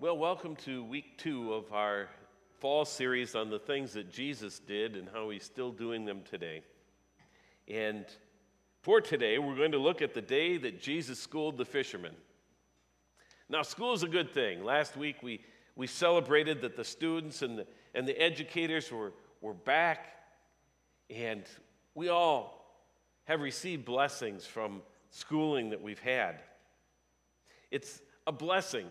Well, 0.00 0.16
welcome 0.16 0.54
to 0.64 0.84
week 0.84 1.18
two 1.18 1.52
of 1.52 1.72
our 1.72 2.08
fall 2.60 2.84
series 2.84 3.34
on 3.34 3.50
the 3.50 3.58
things 3.58 3.94
that 3.94 4.12
Jesus 4.12 4.60
did 4.60 4.94
and 4.94 5.08
how 5.12 5.30
he's 5.30 5.42
still 5.42 5.72
doing 5.72 6.04
them 6.04 6.20
today. 6.22 6.62
And 7.66 8.04
for 8.80 9.00
today, 9.00 9.38
we're 9.38 9.56
going 9.56 9.72
to 9.72 9.78
look 9.78 10.00
at 10.00 10.14
the 10.14 10.22
day 10.22 10.56
that 10.58 10.80
Jesus 10.80 11.18
schooled 11.18 11.58
the 11.58 11.64
fishermen. 11.64 12.12
Now, 13.48 13.62
school 13.62 13.92
is 13.92 14.04
a 14.04 14.08
good 14.08 14.30
thing. 14.30 14.62
Last 14.62 14.96
week, 14.96 15.16
we, 15.20 15.40
we 15.74 15.88
celebrated 15.88 16.60
that 16.60 16.76
the 16.76 16.84
students 16.84 17.42
and 17.42 17.58
the, 17.58 17.66
and 17.92 18.06
the 18.06 18.16
educators 18.22 18.92
were, 18.92 19.12
were 19.40 19.52
back, 19.52 20.12
and 21.10 21.42
we 21.96 22.08
all 22.08 22.80
have 23.24 23.40
received 23.40 23.84
blessings 23.84 24.46
from 24.46 24.80
schooling 25.10 25.70
that 25.70 25.82
we've 25.82 25.98
had. 25.98 26.36
It's 27.72 28.00
a 28.28 28.32
blessing 28.32 28.86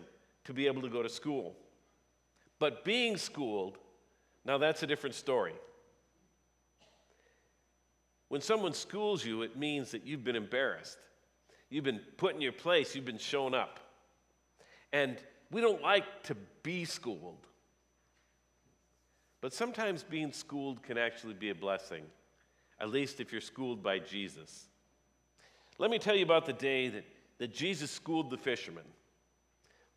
to 0.48 0.54
be 0.54 0.66
able 0.66 0.80
to 0.80 0.88
go 0.88 1.02
to 1.02 1.10
school. 1.10 1.54
But 2.58 2.82
being 2.82 3.18
schooled, 3.18 3.76
now 4.46 4.56
that's 4.56 4.82
a 4.82 4.86
different 4.86 5.14
story. 5.14 5.52
When 8.28 8.40
someone 8.40 8.72
schools 8.72 9.22
you, 9.22 9.42
it 9.42 9.58
means 9.58 9.90
that 9.90 10.06
you've 10.06 10.24
been 10.24 10.36
embarrassed. 10.36 10.96
You've 11.68 11.84
been 11.84 12.00
put 12.16 12.34
in 12.34 12.40
your 12.40 12.52
place, 12.52 12.94
you've 12.94 13.04
been 13.04 13.18
shown 13.18 13.54
up. 13.54 13.78
And 14.90 15.18
we 15.50 15.60
don't 15.60 15.82
like 15.82 16.22
to 16.24 16.34
be 16.62 16.86
schooled. 16.86 17.46
But 19.42 19.52
sometimes 19.52 20.02
being 20.02 20.32
schooled 20.32 20.82
can 20.82 20.96
actually 20.96 21.34
be 21.34 21.50
a 21.50 21.54
blessing, 21.54 22.04
at 22.80 22.88
least 22.88 23.20
if 23.20 23.32
you're 23.32 23.42
schooled 23.42 23.82
by 23.82 23.98
Jesus. 23.98 24.64
Let 25.76 25.90
me 25.90 25.98
tell 25.98 26.16
you 26.16 26.24
about 26.24 26.46
the 26.46 26.54
day 26.54 26.88
that, 26.88 27.04
that 27.36 27.52
Jesus 27.52 27.90
schooled 27.90 28.30
the 28.30 28.38
fishermen. 28.38 28.84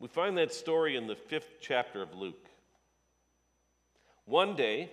We 0.02 0.08
find 0.08 0.36
that 0.36 0.52
story 0.52 0.96
in 0.96 1.06
the 1.06 1.14
fifth 1.14 1.58
chapter 1.60 2.02
of 2.02 2.12
Luke. 2.12 2.48
One 4.24 4.56
day, 4.56 4.90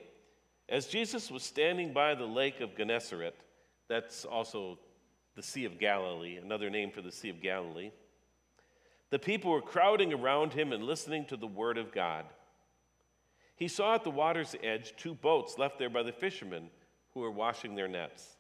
as 0.70 0.86
Jesus 0.86 1.32
was 1.32 1.42
standing 1.42 1.94
by 1.94 2.14
the 2.14 2.28
lake 2.28 2.62
of 2.62 2.78
Gennesaret, 2.78 3.34
that's 3.88 4.24
also 4.24 4.78
the 5.36 5.42
Sea 5.42 5.66
of 5.66 5.80
Galilee, 5.80 6.38
another 6.38 6.70
name 6.70 6.92
for 6.92 7.02
the 7.02 7.12
Sea 7.12 7.30
of 7.30 7.42
Galilee, 7.42 7.90
the 9.10 9.18
people 9.18 9.50
were 9.50 9.64
crowding 9.64 10.14
around 10.14 10.54
him 10.54 10.72
and 10.72 10.84
listening 10.84 11.26
to 11.26 11.38
the 11.38 11.48
word 11.48 11.80
of 11.80 11.92
God. 11.92 12.26
He 13.56 13.68
saw 13.68 13.96
at 13.96 14.04
the 14.04 14.12
water's 14.12 14.56
edge 14.62 14.94
two 14.96 15.16
boats 15.16 15.58
left 15.58 15.80
there 15.80 15.90
by 15.90 16.04
the 16.04 16.12
fishermen 16.12 16.70
who 17.16 17.22
were 17.22 17.32
washing 17.32 17.73
their 17.73 17.88
nets. 17.88 18.38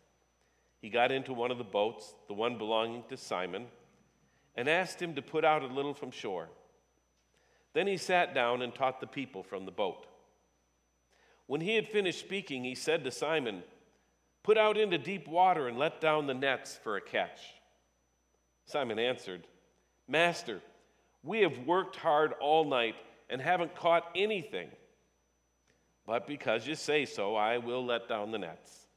He 0.83 0.91
got 0.91 1.11
into 1.11 1.33
one 1.33 1.49
of 1.49 1.57
the 1.57 1.63
boats, 1.63 2.13
the 2.27 2.35
one 2.35 2.59
belonging 2.59 3.05
to 3.09 3.17
Simon, 3.17 3.65
and 4.55 4.69
asked 4.69 5.01
him 5.01 5.15
to 5.15 5.23
put 5.23 5.43
out 5.43 5.63
a 5.63 5.67
little 5.67 5.95
from 5.95 6.11
shore. 6.11 6.47
Then 7.73 7.87
he 7.87 7.97
sat 7.97 8.33
down 8.33 8.61
and 8.61 8.73
taught 8.73 8.99
the 8.99 9.07
people 9.07 9.43
from 9.43 9.65
the 9.65 9.71
boat. 9.71 10.07
When 11.45 11.61
he 11.61 11.75
had 11.75 11.87
finished 11.87 12.19
speaking, 12.19 12.63
he 12.63 12.75
said 12.75 13.03
to 13.03 13.11
Simon, 13.11 13.63
Put 14.43 14.57
out 14.57 14.77
into 14.77 14.97
deep 14.97 15.27
water 15.27 15.67
and 15.67 15.77
let 15.77 15.99
down 16.01 16.27
the 16.27 16.33
nets 16.33 16.79
for 16.83 16.95
a 16.95 17.01
catch. 17.01 17.39
Simon 18.65 18.99
answered, 18.99 19.45
Master, 20.07 20.61
we 21.23 21.41
have 21.41 21.65
worked 21.65 21.95
hard 21.95 22.33
all 22.39 22.65
night 22.65 22.95
and 23.29 23.41
haven't 23.41 23.75
caught 23.75 24.09
anything. 24.15 24.69
But 26.05 26.25
because 26.25 26.65
you 26.65 26.75
say 26.75 27.05
so, 27.05 27.35
I 27.35 27.57
will 27.57 27.85
let 27.85 28.07
down 28.07 28.31
the 28.31 28.39
nets. 28.39 28.87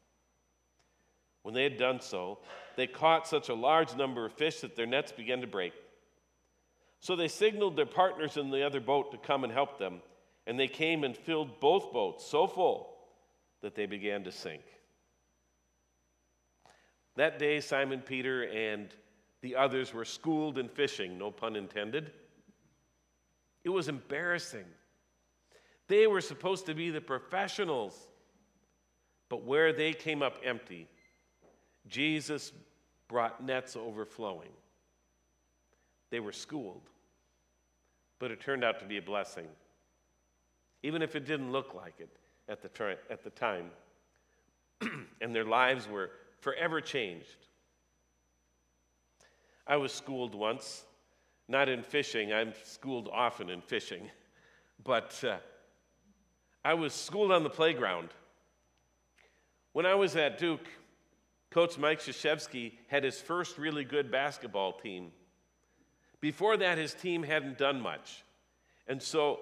When 1.42 1.54
they 1.54 1.64
had 1.64 1.76
done 1.76 2.00
so, 2.00 2.38
they 2.76 2.86
caught 2.86 3.26
such 3.26 3.48
a 3.48 3.54
large 3.54 3.94
number 3.96 4.24
of 4.24 4.32
fish 4.32 4.60
that 4.60 4.76
their 4.76 4.86
nets 4.86 5.12
began 5.12 5.40
to 5.40 5.46
break. 5.46 5.72
So 7.02 7.16
they 7.16 7.26
signaled 7.26 7.74
their 7.74 7.84
partners 7.84 8.36
in 8.36 8.50
the 8.50 8.64
other 8.64 8.80
boat 8.80 9.10
to 9.10 9.18
come 9.18 9.42
and 9.42 9.52
help 9.52 9.76
them, 9.76 10.00
and 10.46 10.58
they 10.58 10.68
came 10.68 11.02
and 11.02 11.16
filled 11.16 11.58
both 11.58 11.92
boats 11.92 12.24
so 12.24 12.46
full 12.46 12.94
that 13.60 13.74
they 13.74 13.86
began 13.86 14.22
to 14.22 14.30
sink. 14.30 14.62
That 17.16 17.40
day, 17.40 17.60
Simon 17.60 18.02
Peter 18.02 18.44
and 18.44 18.88
the 19.40 19.56
others 19.56 19.92
were 19.92 20.04
schooled 20.04 20.58
in 20.58 20.68
fishing, 20.68 21.18
no 21.18 21.32
pun 21.32 21.56
intended. 21.56 22.12
It 23.64 23.70
was 23.70 23.88
embarrassing. 23.88 24.64
They 25.88 26.06
were 26.06 26.20
supposed 26.20 26.66
to 26.66 26.74
be 26.74 26.90
the 26.90 27.00
professionals, 27.00 27.98
but 29.28 29.44
where 29.44 29.72
they 29.72 29.92
came 29.92 30.22
up 30.22 30.38
empty, 30.44 30.86
Jesus 31.88 32.52
brought 33.08 33.44
nets 33.44 33.74
overflowing. 33.74 34.50
They 36.10 36.20
were 36.20 36.32
schooled 36.32 36.90
but 38.22 38.30
it 38.30 38.38
turned 38.38 38.62
out 38.62 38.78
to 38.78 38.84
be 38.84 38.98
a 38.98 39.02
blessing, 39.02 39.48
even 40.84 41.02
if 41.02 41.16
it 41.16 41.26
didn't 41.26 41.50
look 41.50 41.74
like 41.74 41.94
it 41.98 42.08
at 42.48 42.62
the, 42.62 42.96
at 43.10 43.24
the 43.24 43.30
time. 43.30 43.68
and 45.20 45.34
their 45.34 45.44
lives 45.44 45.88
were 45.88 46.08
forever 46.38 46.80
changed. 46.80 47.48
I 49.66 49.76
was 49.76 49.90
schooled 49.90 50.36
once, 50.36 50.84
not 51.48 51.68
in 51.68 51.82
fishing, 51.82 52.32
I'm 52.32 52.52
schooled 52.62 53.08
often 53.12 53.50
in 53.50 53.60
fishing, 53.60 54.08
but 54.84 55.20
uh, 55.24 55.38
I 56.64 56.74
was 56.74 56.94
schooled 56.94 57.32
on 57.32 57.42
the 57.42 57.50
playground. 57.50 58.10
When 59.72 59.84
I 59.84 59.96
was 59.96 60.14
at 60.14 60.38
Duke, 60.38 60.68
Coach 61.50 61.76
Mike 61.76 61.98
Krzyzewski 61.98 62.74
had 62.86 63.02
his 63.02 63.20
first 63.20 63.58
really 63.58 63.82
good 63.82 64.12
basketball 64.12 64.74
team. 64.74 65.10
Before 66.22 66.56
that, 66.56 66.78
his 66.78 66.94
team 66.94 67.24
hadn't 67.24 67.58
done 67.58 67.80
much. 67.80 68.22
And 68.86 69.02
so 69.02 69.40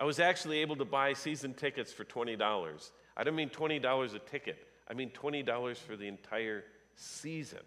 I 0.00 0.04
was 0.04 0.18
actually 0.18 0.58
able 0.58 0.76
to 0.76 0.84
buy 0.84 1.12
season 1.12 1.54
tickets 1.54 1.92
for 1.92 2.04
$20. 2.04 2.90
I 3.16 3.24
don't 3.24 3.36
mean 3.36 3.48
$20 3.48 4.14
a 4.14 4.18
ticket, 4.18 4.66
I 4.90 4.94
mean 4.94 5.10
$20 5.10 5.76
for 5.78 5.96
the 5.96 6.06
entire 6.06 6.64
season. 6.96 7.60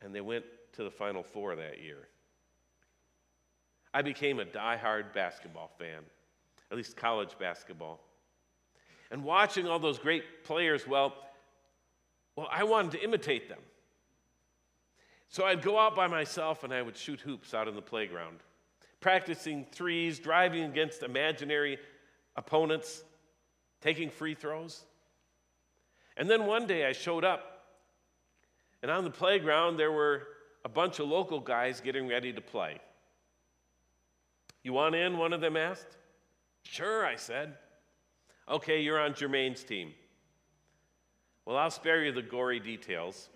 And 0.00 0.12
they 0.12 0.20
went 0.20 0.44
to 0.72 0.82
the 0.82 0.90
Final 0.90 1.22
Four 1.22 1.54
that 1.54 1.80
year. 1.80 2.08
I 3.94 4.00
became 4.00 4.40
a 4.40 4.44
die-hard 4.44 5.12
basketball 5.12 5.70
fan, 5.78 6.00
at 6.70 6.76
least 6.78 6.96
college 6.96 7.36
basketball. 7.38 8.00
And 9.10 9.22
watching 9.22 9.66
all 9.66 9.78
those 9.78 9.98
great 9.98 10.44
players, 10.44 10.88
well, 10.88 11.14
well, 12.34 12.48
I 12.50 12.64
wanted 12.64 12.92
to 12.92 13.04
imitate 13.04 13.50
them. 13.50 13.58
So 15.32 15.46
I'd 15.46 15.62
go 15.62 15.78
out 15.78 15.96
by 15.96 16.08
myself 16.08 16.62
and 16.62 16.74
I 16.74 16.82
would 16.82 16.94
shoot 16.94 17.18
hoops 17.18 17.54
out 17.54 17.66
in 17.66 17.74
the 17.74 17.80
playground, 17.80 18.40
practicing 19.00 19.64
threes, 19.72 20.18
driving 20.18 20.64
against 20.64 21.02
imaginary 21.02 21.78
opponents, 22.36 23.02
taking 23.80 24.10
free 24.10 24.34
throws. 24.34 24.84
And 26.18 26.28
then 26.28 26.44
one 26.44 26.66
day 26.66 26.84
I 26.84 26.92
showed 26.92 27.24
up, 27.24 27.64
and 28.82 28.90
on 28.90 29.04
the 29.04 29.10
playground 29.10 29.78
there 29.78 29.90
were 29.90 30.28
a 30.66 30.68
bunch 30.68 30.98
of 30.98 31.08
local 31.08 31.40
guys 31.40 31.80
getting 31.80 32.06
ready 32.06 32.34
to 32.34 32.42
play. 32.42 32.78
You 34.62 34.74
want 34.74 34.94
in? 34.94 35.16
One 35.16 35.32
of 35.32 35.40
them 35.40 35.56
asked. 35.56 35.96
Sure, 36.62 37.06
I 37.06 37.16
said. 37.16 37.54
Okay, 38.50 38.82
you're 38.82 39.00
on 39.00 39.14
Jermaine's 39.14 39.64
team. 39.64 39.94
Well, 41.46 41.56
I'll 41.56 41.70
spare 41.70 42.04
you 42.04 42.12
the 42.12 42.20
gory 42.20 42.60
details. 42.60 43.30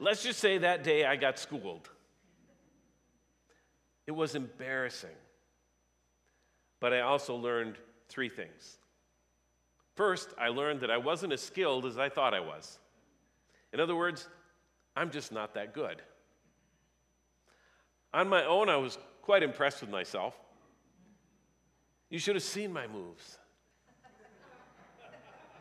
Let's 0.00 0.22
just 0.22 0.40
say 0.40 0.58
that 0.58 0.82
day 0.82 1.04
I 1.04 1.16
got 1.16 1.38
schooled. 1.38 1.88
It 4.06 4.12
was 4.12 4.34
embarrassing. 4.34 5.10
But 6.80 6.94
I 6.94 7.00
also 7.00 7.36
learned 7.36 7.76
three 8.08 8.30
things. 8.30 8.78
First, 9.94 10.30
I 10.38 10.48
learned 10.48 10.80
that 10.80 10.90
I 10.90 10.96
wasn't 10.96 11.34
as 11.34 11.42
skilled 11.42 11.84
as 11.84 11.98
I 11.98 12.08
thought 12.08 12.32
I 12.32 12.40
was. 12.40 12.78
In 13.74 13.80
other 13.80 13.94
words, 13.94 14.26
I'm 14.96 15.10
just 15.10 15.30
not 15.30 15.54
that 15.54 15.74
good. 15.74 16.00
On 18.14 18.26
my 18.26 18.44
own, 18.44 18.70
I 18.70 18.76
was 18.76 18.98
quite 19.20 19.42
impressed 19.42 19.82
with 19.82 19.90
myself. 19.90 20.34
You 22.08 22.18
should 22.18 22.34
have 22.34 22.42
seen 22.42 22.72
my 22.72 22.86
moves. 22.86 23.38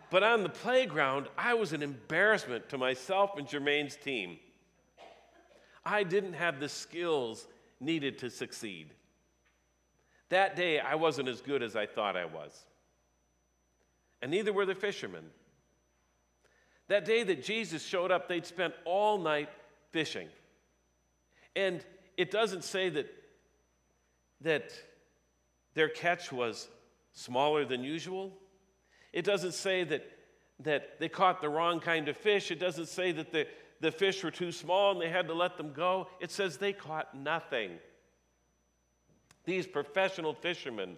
But 0.10 0.24
on 0.24 0.44
the 0.44 0.50
playground, 0.50 1.28
I 1.38 1.54
was 1.54 1.74
an 1.74 1.84
embarrassment 1.84 2.70
to 2.70 2.78
myself 2.78 3.38
and 3.38 3.48
Jermaine's 3.48 3.96
team. 3.96 4.40
I 5.86 6.04
didn't 6.04 6.34
have 6.34 6.60
the 6.60 6.70
skills 6.70 7.48
needed 7.80 8.18
to 8.20 8.30
succeed. 8.30 8.90
That 10.30 10.56
day, 10.56 10.80
I 10.80 10.96
wasn't 10.96 11.28
as 11.28 11.42
good 11.42 11.64
as 11.64 11.76
I 11.76 11.86
thought 11.86 12.16
I 12.16 12.26
was. 12.26 12.52
And 14.22 14.32
neither 14.32 14.52
were 14.52 14.66
the 14.66 14.76
fishermen. 14.76 15.26
That 16.88 17.06
day 17.06 17.24
that 17.24 17.44
Jesus 17.44 17.84
showed 17.84 18.12
up, 18.12 18.28
they'd 18.28 18.46
spent 18.46 18.74
all 18.84 19.18
night 19.18 19.50
fishing. 19.92 20.28
And 21.56 21.84
it 22.18 22.32
doesn't 22.32 22.64
say 22.64 22.90
that, 22.90 23.08
that 24.42 24.72
their 25.74 25.90
catch 25.90 26.32
was 26.32 26.68
smaller 27.14 27.64
than 27.64 27.84
usual. 27.84 28.34
It 29.12 29.26
doesn't 29.26 29.54
say 29.54 29.84
that, 29.86 30.06
that 30.62 31.00
they 31.00 31.10
caught 31.10 31.42
the 31.42 31.50
wrong 31.50 31.80
kind 31.80 32.08
of 32.08 32.18
fish. 32.18 32.52
It 32.52 32.60
doesn't 32.60 32.88
say 32.88 33.12
that 33.12 33.32
the, 33.32 33.48
the 33.82 33.92
fish 33.92 34.24
were 34.24 34.32
too 34.32 34.52
small 34.52 34.92
and 34.92 35.02
they 35.02 35.10
had 35.10 35.28
to 35.28 35.34
let 35.34 35.58
them 35.58 35.74
go. 35.74 36.08
It 36.20 36.32
says 36.32 36.58
they 36.58 36.74
caught 36.74 37.16
nothing. 37.16 37.80
These 39.46 39.66
professional 39.68 40.34
fishermen 40.34 40.98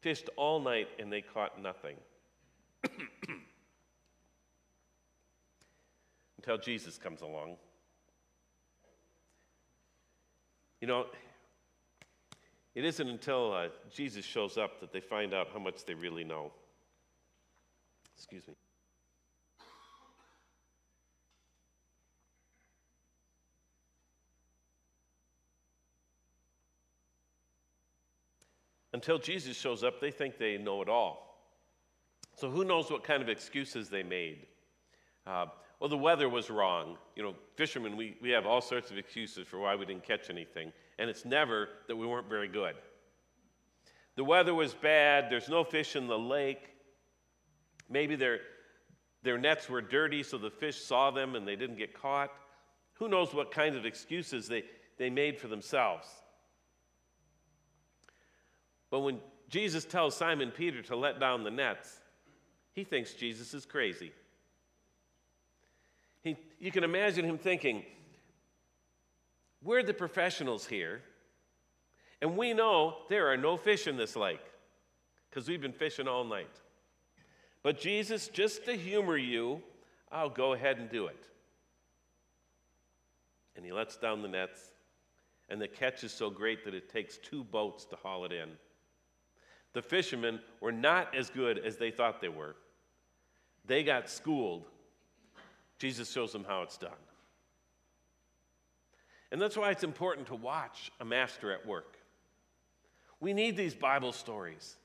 fished 0.00 0.28
all 0.36 0.60
night 0.60 0.88
and 0.98 1.12
they 1.12 1.22
caught 1.22 1.60
nothing. 1.60 1.96
Until 6.36 6.58
Jesus 6.58 6.98
comes 6.98 7.22
along. 7.22 7.56
You 10.80 10.86
know, 10.86 11.06
it 12.74 12.84
isn't 12.84 13.08
until 13.08 13.52
uh, 13.52 13.68
Jesus 13.90 14.24
shows 14.24 14.56
up 14.56 14.80
that 14.80 14.92
they 14.92 15.00
find 15.00 15.34
out 15.34 15.48
how 15.52 15.58
much 15.58 15.84
they 15.84 15.94
really 15.94 16.22
know. 16.22 16.52
Excuse 18.18 18.48
me. 18.48 18.54
Until 28.92 29.18
Jesus 29.18 29.56
shows 29.56 29.84
up, 29.84 30.00
they 30.00 30.10
think 30.10 30.38
they 30.38 30.58
know 30.58 30.82
it 30.82 30.88
all. 30.88 31.38
So 32.34 32.50
who 32.50 32.64
knows 32.64 32.90
what 32.90 33.04
kind 33.04 33.22
of 33.22 33.28
excuses 33.28 33.88
they 33.88 34.02
made? 34.02 34.46
Uh, 35.24 35.46
well, 35.78 35.88
the 35.88 35.96
weather 35.96 36.28
was 36.28 36.50
wrong. 36.50 36.96
You 37.14 37.22
know, 37.22 37.34
fishermen, 37.54 37.96
we, 37.96 38.16
we 38.20 38.30
have 38.30 38.46
all 38.46 38.60
sorts 38.60 38.90
of 38.90 38.98
excuses 38.98 39.46
for 39.46 39.60
why 39.60 39.76
we 39.76 39.86
didn't 39.86 40.02
catch 40.04 40.28
anything, 40.28 40.72
and 40.98 41.08
it's 41.08 41.24
never 41.24 41.68
that 41.86 41.94
we 41.94 42.06
weren't 42.06 42.28
very 42.28 42.48
good. 42.48 42.74
The 44.16 44.24
weather 44.24 44.54
was 44.54 44.74
bad, 44.74 45.30
there's 45.30 45.48
no 45.48 45.62
fish 45.62 45.94
in 45.94 46.08
the 46.08 46.18
lake. 46.18 46.70
Maybe 47.88 48.16
their, 48.16 48.40
their 49.22 49.38
nets 49.38 49.68
were 49.68 49.80
dirty, 49.80 50.22
so 50.22 50.38
the 50.38 50.50
fish 50.50 50.80
saw 50.80 51.10
them 51.10 51.34
and 51.34 51.46
they 51.46 51.56
didn't 51.56 51.78
get 51.78 51.94
caught. 51.94 52.30
Who 52.94 53.08
knows 53.08 53.32
what 53.32 53.50
kinds 53.50 53.76
of 53.76 53.86
excuses 53.86 54.48
they, 54.48 54.64
they 54.98 55.10
made 55.10 55.38
for 55.38 55.48
themselves. 55.48 56.06
But 58.90 59.00
when 59.00 59.20
Jesus 59.48 59.84
tells 59.84 60.16
Simon 60.16 60.50
Peter 60.50 60.82
to 60.82 60.96
let 60.96 61.20
down 61.20 61.44
the 61.44 61.50
nets, 61.50 62.00
he 62.72 62.84
thinks 62.84 63.12
Jesus 63.14 63.54
is 63.54 63.64
crazy. 63.64 64.12
He, 66.22 66.36
you 66.58 66.70
can 66.70 66.84
imagine 66.84 67.24
him 67.24 67.38
thinking, 67.38 67.84
We're 69.62 69.82
the 69.82 69.94
professionals 69.94 70.66
here, 70.66 71.02
and 72.20 72.36
we 72.36 72.52
know 72.52 72.96
there 73.08 73.28
are 73.28 73.36
no 73.36 73.56
fish 73.56 73.86
in 73.86 73.96
this 73.96 74.16
lake 74.16 74.40
because 75.28 75.48
we've 75.48 75.60
been 75.60 75.72
fishing 75.72 76.08
all 76.08 76.24
night. 76.24 76.50
But 77.62 77.80
Jesus, 77.80 78.28
just 78.28 78.64
to 78.66 78.76
humor 78.76 79.16
you, 79.16 79.62
I'll 80.10 80.30
go 80.30 80.52
ahead 80.52 80.78
and 80.78 80.88
do 80.88 81.06
it. 81.06 81.24
And 83.56 83.64
he 83.64 83.72
lets 83.72 83.96
down 83.96 84.22
the 84.22 84.28
nets, 84.28 84.60
and 85.48 85.60
the 85.60 85.68
catch 85.68 86.04
is 86.04 86.12
so 86.12 86.30
great 86.30 86.64
that 86.64 86.74
it 86.74 86.88
takes 86.88 87.18
two 87.18 87.42
boats 87.44 87.84
to 87.86 87.96
haul 87.96 88.24
it 88.24 88.32
in. 88.32 88.50
The 89.72 89.82
fishermen 89.82 90.40
were 90.60 90.72
not 90.72 91.14
as 91.14 91.30
good 91.30 91.58
as 91.58 91.76
they 91.76 91.90
thought 91.90 92.20
they 92.20 92.28
were. 92.28 92.56
They 93.66 93.82
got 93.82 94.08
schooled. 94.08 94.64
Jesus 95.78 96.10
shows 96.10 96.32
them 96.32 96.44
how 96.44 96.62
it's 96.62 96.78
done. 96.78 96.90
And 99.30 99.40
that's 99.40 99.56
why 99.56 99.70
it's 99.70 99.84
important 99.84 100.28
to 100.28 100.34
watch 100.34 100.90
a 101.00 101.04
master 101.04 101.52
at 101.52 101.66
work. 101.66 101.98
We 103.20 103.32
need 103.32 103.56
these 103.56 103.74
Bible 103.74 104.12
stories 104.12 104.76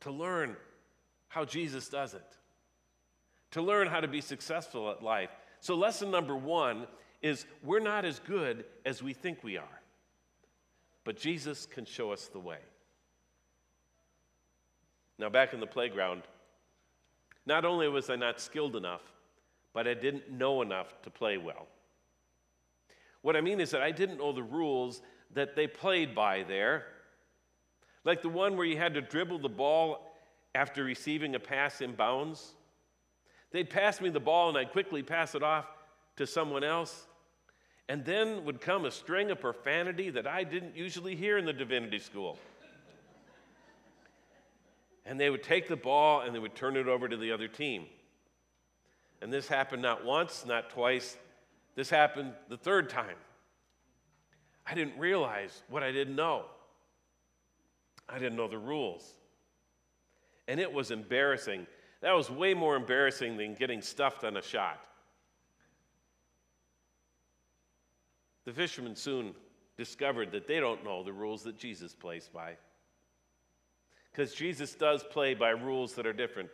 to 0.00 0.10
learn 0.10 0.56
how 1.28 1.44
Jesus 1.44 1.88
does 1.88 2.14
it, 2.14 2.36
to 3.52 3.62
learn 3.62 3.88
how 3.88 4.00
to 4.00 4.08
be 4.08 4.20
successful 4.20 4.90
at 4.90 5.02
life. 5.02 5.30
So, 5.60 5.74
lesson 5.74 6.10
number 6.10 6.36
one 6.36 6.86
is 7.22 7.46
we're 7.62 7.80
not 7.80 8.04
as 8.04 8.18
good 8.20 8.64
as 8.84 9.02
we 9.02 9.12
think 9.12 9.42
we 9.42 9.56
are, 9.56 9.80
but 11.04 11.16
Jesus 11.16 11.66
can 11.66 11.84
show 11.84 12.12
us 12.12 12.26
the 12.26 12.38
way. 12.38 12.58
Now, 15.18 15.30
back 15.30 15.54
in 15.54 15.60
the 15.60 15.66
playground, 15.66 16.22
not 17.46 17.64
only 17.64 17.88
was 17.88 18.10
I 18.10 18.16
not 18.16 18.40
skilled 18.40 18.76
enough, 18.76 19.02
but 19.72 19.86
I 19.86 19.94
didn't 19.94 20.30
know 20.30 20.62
enough 20.62 21.00
to 21.02 21.10
play 21.10 21.38
well. 21.38 21.66
What 23.22 23.36
I 23.36 23.40
mean 23.40 23.60
is 23.60 23.70
that 23.70 23.82
I 23.82 23.90
didn't 23.90 24.18
know 24.18 24.32
the 24.32 24.42
rules 24.42 25.02
that 25.34 25.56
they 25.56 25.66
played 25.66 26.14
by 26.14 26.44
there, 26.44 26.84
like 28.04 28.22
the 28.22 28.28
one 28.28 28.56
where 28.56 28.66
you 28.66 28.78
had 28.78 28.94
to 28.94 29.00
dribble 29.00 29.40
the 29.40 29.48
ball 29.48 30.15
after 30.56 30.82
receiving 30.82 31.34
a 31.36 31.38
pass 31.40 31.80
in 31.80 31.94
bounds. 31.94 32.54
They'd 33.52 33.70
pass 33.70 34.00
me 34.00 34.10
the 34.10 34.20
ball 34.20 34.48
and 34.48 34.58
I'd 34.58 34.72
quickly 34.72 35.02
pass 35.02 35.34
it 35.34 35.42
off 35.42 35.66
to 36.16 36.26
someone 36.26 36.64
else. 36.64 37.06
And 37.88 38.04
then 38.04 38.44
would 38.44 38.60
come 38.60 38.84
a 38.84 38.90
string 38.90 39.30
of 39.30 39.40
profanity 39.40 40.10
that 40.10 40.26
I 40.26 40.42
didn't 40.42 40.76
usually 40.76 41.14
hear 41.14 41.38
in 41.38 41.44
the 41.44 41.52
divinity 41.52 42.00
school 42.00 42.38
and 45.06 45.20
they 45.20 45.30
would 45.30 45.42
take 45.42 45.68
the 45.68 45.76
ball 45.76 46.20
and 46.20 46.34
they 46.34 46.38
would 46.38 46.54
turn 46.54 46.76
it 46.76 46.88
over 46.88 47.08
to 47.08 47.16
the 47.16 47.30
other 47.30 47.46
team. 47.46 47.86
And 49.22 49.32
this 49.32 49.46
happened 49.46 49.80
not 49.80 50.04
once, 50.04 50.44
not 50.44 50.68
twice. 50.70 51.16
This 51.76 51.88
happened 51.88 52.32
the 52.48 52.56
third 52.56 52.90
time. 52.90 53.16
I 54.66 54.74
didn't 54.74 54.98
realize 54.98 55.62
what 55.68 55.84
I 55.84 55.92
didn't 55.92 56.16
know. 56.16 56.46
I 58.08 58.18
didn't 58.18 58.36
know 58.36 58.48
the 58.48 58.58
rules. 58.58 59.08
And 60.48 60.60
it 60.60 60.72
was 60.72 60.90
embarrassing. 60.90 61.66
That 62.02 62.12
was 62.12 62.30
way 62.30 62.54
more 62.54 62.76
embarrassing 62.76 63.36
than 63.36 63.54
getting 63.54 63.82
stuffed 63.82 64.24
on 64.24 64.36
a 64.36 64.42
shot. 64.42 64.80
The 68.44 68.52
fishermen 68.52 68.94
soon 68.94 69.34
discovered 69.76 70.30
that 70.32 70.46
they 70.46 70.60
don't 70.60 70.84
know 70.84 71.02
the 71.02 71.12
rules 71.12 71.42
that 71.42 71.58
Jesus 71.58 71.94
plays 71.94 72.30
by 72.32 72.56
because 74.16 74.32
Jesus 74.32 74.74
does 74.74 75.02
play 75.02 75.34
by 75.34 75.50
rules 75.50 75.94
that 75.94 76.06
are 76.06 76.12
different 76.12 76.48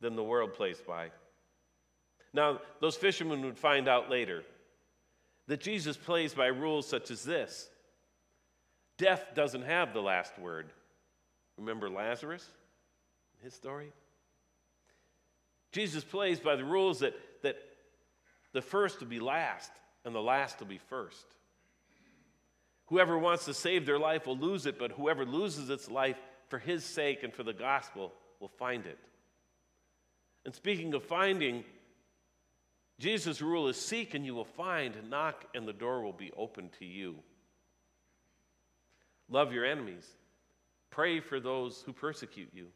than 0.00 0.16
the 0.16 0.24
world 0.24 0.54
plays 0.54 0.80
by. 0.80 1.10
Now, 2.32 2.60
those 2.80 2.96
fishermen 2.96 3.42
would 3.42 3.58
find 3.58 3.86
out 3.86 4.08
later 4.08 4.44
that 5.46 5.60
Jesus 5.60 5.98
plays 5.98 6.32
by 6.32 6.46
rules 6.46 6.86
such 6.86 7.10
as 7.10 7.22
this 7.22 7.68
death 8.96 9.26
doesn't 9.34 9.62
have 9.62 9.92
the 9.92 10.00
last 10.00 10.38
word. 10.38 10.70
Remember 11.58 11.90
Lazarus, 11.90 12.46
his 13.42 13.54
story? 13.54 13.92
Jesus 15.72 16.02
plays 16.02 16.40
by 16.40 16.56
the 16.56 16.64
rules 16.64 17.00
that, 17.00 17.14
that 17.42 17.56
the 18.52 18.62
first 18.62 19.00
will 19.00 19.06
be 19.06 19.20
last 19.20 19.70
and 20.04 20.14
the 20.14 20.20
last 20.20 20.58
will 20.60 20.66
be 20.66 20.78
first. 20.78 21.26
Whoever 22.86 23.16
wants 23.16 23.44
to 23.44 23.54
save 23.54 23.86
their 23.86 23.98
life 23.98 24.26
will 24.26 24.36
lose 24.36 24.66
it, 24.66 24.78
but 24.78 24.92
whoever 24.92 25.24
loses 25.24 25.70
its 25.70 25.88
life 25.88 26.18
for 26.48 26.58
his 26.58 26.84
sake 26.84 27.22
and 27.22 27.32
for 27.32 27.44
the 27.44 27.52
gospel 27.52 28.12
will 28.40 28.48
find 28.48 28.84
it. 28.86 28.98
And 30.44 30.54
speaking 30.54 30.94
of 30.94 31.04
finding, 31.04 31.64
Jesus' 32.98 33.40
rule 33.40 33.68
is 33.68 33.80
seek 33.80 34.14
and 34.14 34.26
you 34.26 34.34
will 34.34 34.44
find, 34.44 34.94
knock 35.08 35.44
and 35.54 35.68
the 35.68 35.72
door 35.72 36.02
will 36.02 36.12
be 36.12 36.32
open 36.36 36.70
to 36.80 36.84
you. 36.84 37.16
Love 39.28 39.52
your 39.52 39.64
enemies, 39.64 40.06
pray 40.90 41.20
for 41.20 41.38
those 41.38 41.82
who 41.86 41.92
persecute 41.92 42.50
you. 42.52 42.66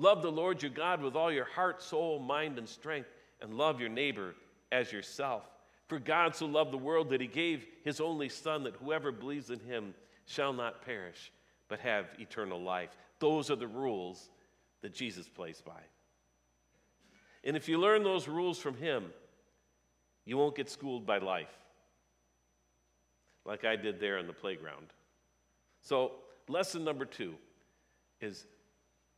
Love 0.00 0.22
the 0.22 0.32
Lord 0.32 0.62
your 0.62 0.70
God 0.70 1.02
with 1.02 1.14
all 1.14 1.30
your 1.30 1.44
heart, 1.44 1.82
soul, 1.82 2.18
mind, 2.18 2.56
and 2.56 2.66
strength, 2.66 3.10
and 3.42 3.52
love 3.52 3.80
your 3.80 3.90
neighbor 3.90 4.34
as 4.72 4.90
yourself. 4.90 5.44
For 5.88 5.98
God 5.98 6.34
so 6.34 6.46
loved 6.46 6.72
the 6.72 6.78
world 6.78 7.10
that 7.10 7.20
he 7.20 7.26
gave 7.26 7.66
his 7.84 8.00
only 8.00 8.30
Son, 8.30 8.62
that 8.64 8.76
whoever 8.76 9.12
believes 9.12 9.50
in 9.50 9.60
him 9.60 9.92
shall 10.24 10.54
not 10.54 10.82
perish, 10.86 11.30
but 11.68 11.80
have 11.80 12.06
eternal 12.18 12.62
life. 12.62 12.96
Those 13.18 13.50
are 13.50 13.56
the 13.56 13.66
rules 13.66 14.30
that 14.80 14.94
Jesus 14.94 15.28
plays 15.28 15.60
by. 15.60 15.82
And 17.44 17.54
if 17.54 17.68
you 17.68 17.76
learn 17.78 18.02
those 18.02 18.26
rules 18.26 18.58
from 18.58 18.76
Him, 18.76 19.06
you 20.24 20.38
won't 20.38 20.56
get 20.56 20.70
schooled 20.70 21.06
by 21.06 21.18
life 21.18 21.52
like 23.44 23.64
I 23.64 23.76
did 23.76 24.00
there 24.00 24.16
in 24.16 24.26
the 24.26 24.32
playground. 24.32 24.86
So, 25.82 26.12
lesson 26.48 26.84
number 26.84 27.04
two 27.04 27.34
is 28.20 28.46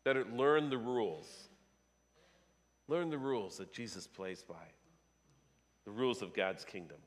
better 0.04 0.24
learn 0.24 0.70
the 0.70 0.78
rules. 0.78 1.48
Learn 2.88 3.10
the 3.10 3.18
rules 3.18 3.56
that 3.58 3.72
Jesus 3.72 4.06
plays 4.06 4.42
by, 4.42 4.66
the 5.84 5.90
rules 5.90 6.20
of 6.20 6.34
God's 6.34 6.64
kingdom. 6.64 6.98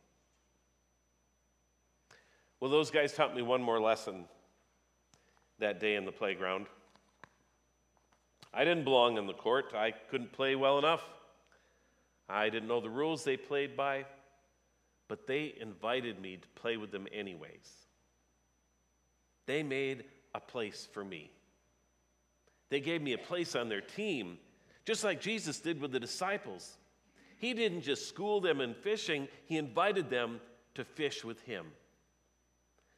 Well, 2.59 2.71
those 2.71 2.89
guys 2.89 3.13
taught 3.13 3.35
me 3.35 3.41
one 3.41 3.61
more 3.61 3.79
lesson 3.79 4.25
that 5.59 5.79
day 5.79 5.95
in 5.95 6.05
the 6.05 6.11
playground. 6.11 6.67
I 8.53 8.63
didn't 8.63 8.85
belong 8.85 9.17
in 9.17 9.27
the 9.27 9.33
court. 9.33 9.73
I 9.75 9.91
couldn't 9.91 10.31
play 10.31 10.55
well 10.55 10.79
enough. 10.79 11.03
I 12.29 12.49
didn't 12.49 12.69
know 12.69 12.79
the 12.79 12.89
rules 12.89 13.23
they 13.23 13.37
played 13.37 13.75
by, 13.75 14.05
but 15.07 15.27
they 15.27 15.53
invited 15.59 16.19
me 16.19 16.37
to 16.37 16.47
play 16.59 16.77
with 16.77 16.91
them 16.91 17.07
anyways. 17.11 17.69
They 19.45 19.61
made 19.61 20.05
a 20.33 20.39
place 20.39 20.87
for 20.91 21.03
me. 21.03 21.31
They 22.69 22.79
gave 22.79 23.01
me 23.01 23.13
a 23.13 23.17
place 23.17 23.55
on 23.55 23.69
their 23.69 23.81
team, 23.81 24.37
just 24.85 25.03
like 25.03 25.21
Jesus 25.21 25.59
did 25.59 25.79
with 25.79 25.91
the 25.91 25.99
disciples. 25.99 26.77
He 27.37 27.53
didn't 27.53 27.81
just 27.81 28.09
school 28.09 28.41
them 28.41 28.61
in 28.61 28.73
fishing, 28.73 29.27
he 29.45 29.57
invited 29.57 30.09
them 30.09 30.39
to 30.73 30.83
fish 30.83 31.23
with 31.23 31.41
him, 31.41 31.67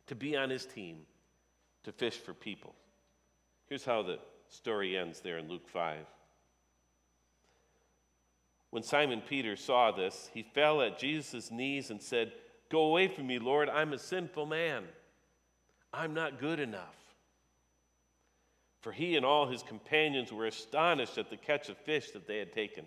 to 0.07 0.15
be 0.15 0.38
on 0.38 0.50
his 0.50 0.65
team 0.65 1.00
to 1.88 1.93
fish 1.93 2.17
for 2.17 2.33
people. 2.33 2.75
Here's 3.69 3.86
how 3.86 4.03
the 4.03 4.19
story 4.50 4.97
ends 4.97 5.21
there 5.21 5.38
in 5.38 5.47
Luke 5.47 5.69
5. 5.69 6.00
When 8.71 8.83
Simon 8.83 9.21
Peter 9.21 9.55
saw 9.55 9.91
this, 9.91 10.29
he 10.33 10.43
fell 10.43 10.81
at 10.81 11.00
Jesus' 11.00 11.50
knees 11.50 11.89
and 11.89 12.01
said, 12.01 12.33
Go 12.69 12.81
away 12.81 13.07
from 13.07 13.27
me, 13.27 13.39
Lord, 13.39 13.69
I'm 13.69 13.93
a 13.93 13.97
sinful 13.97 14.47
man. 14.47 14.83
I'm 15.93 16.13
not 16.13 16.41
good 16.41 16.59
enough. 16.59 16.97
For 18.88 18.94
he 18.94 19.17
and 19.17 19.25
all 19.25 19.46
his 19.46 19.63
companions 19.63 20.32
were 20.32 20.46
astonished 20.46 21.17
at 21.17 21.29
the 21.29 21.36
catch 21.36 21.67
of 21.67 21.77
fish 21.79 22.12
that 22.12 22.25
they 22.25 22.38
had 22.38 22.53
taken. 22.53 22.86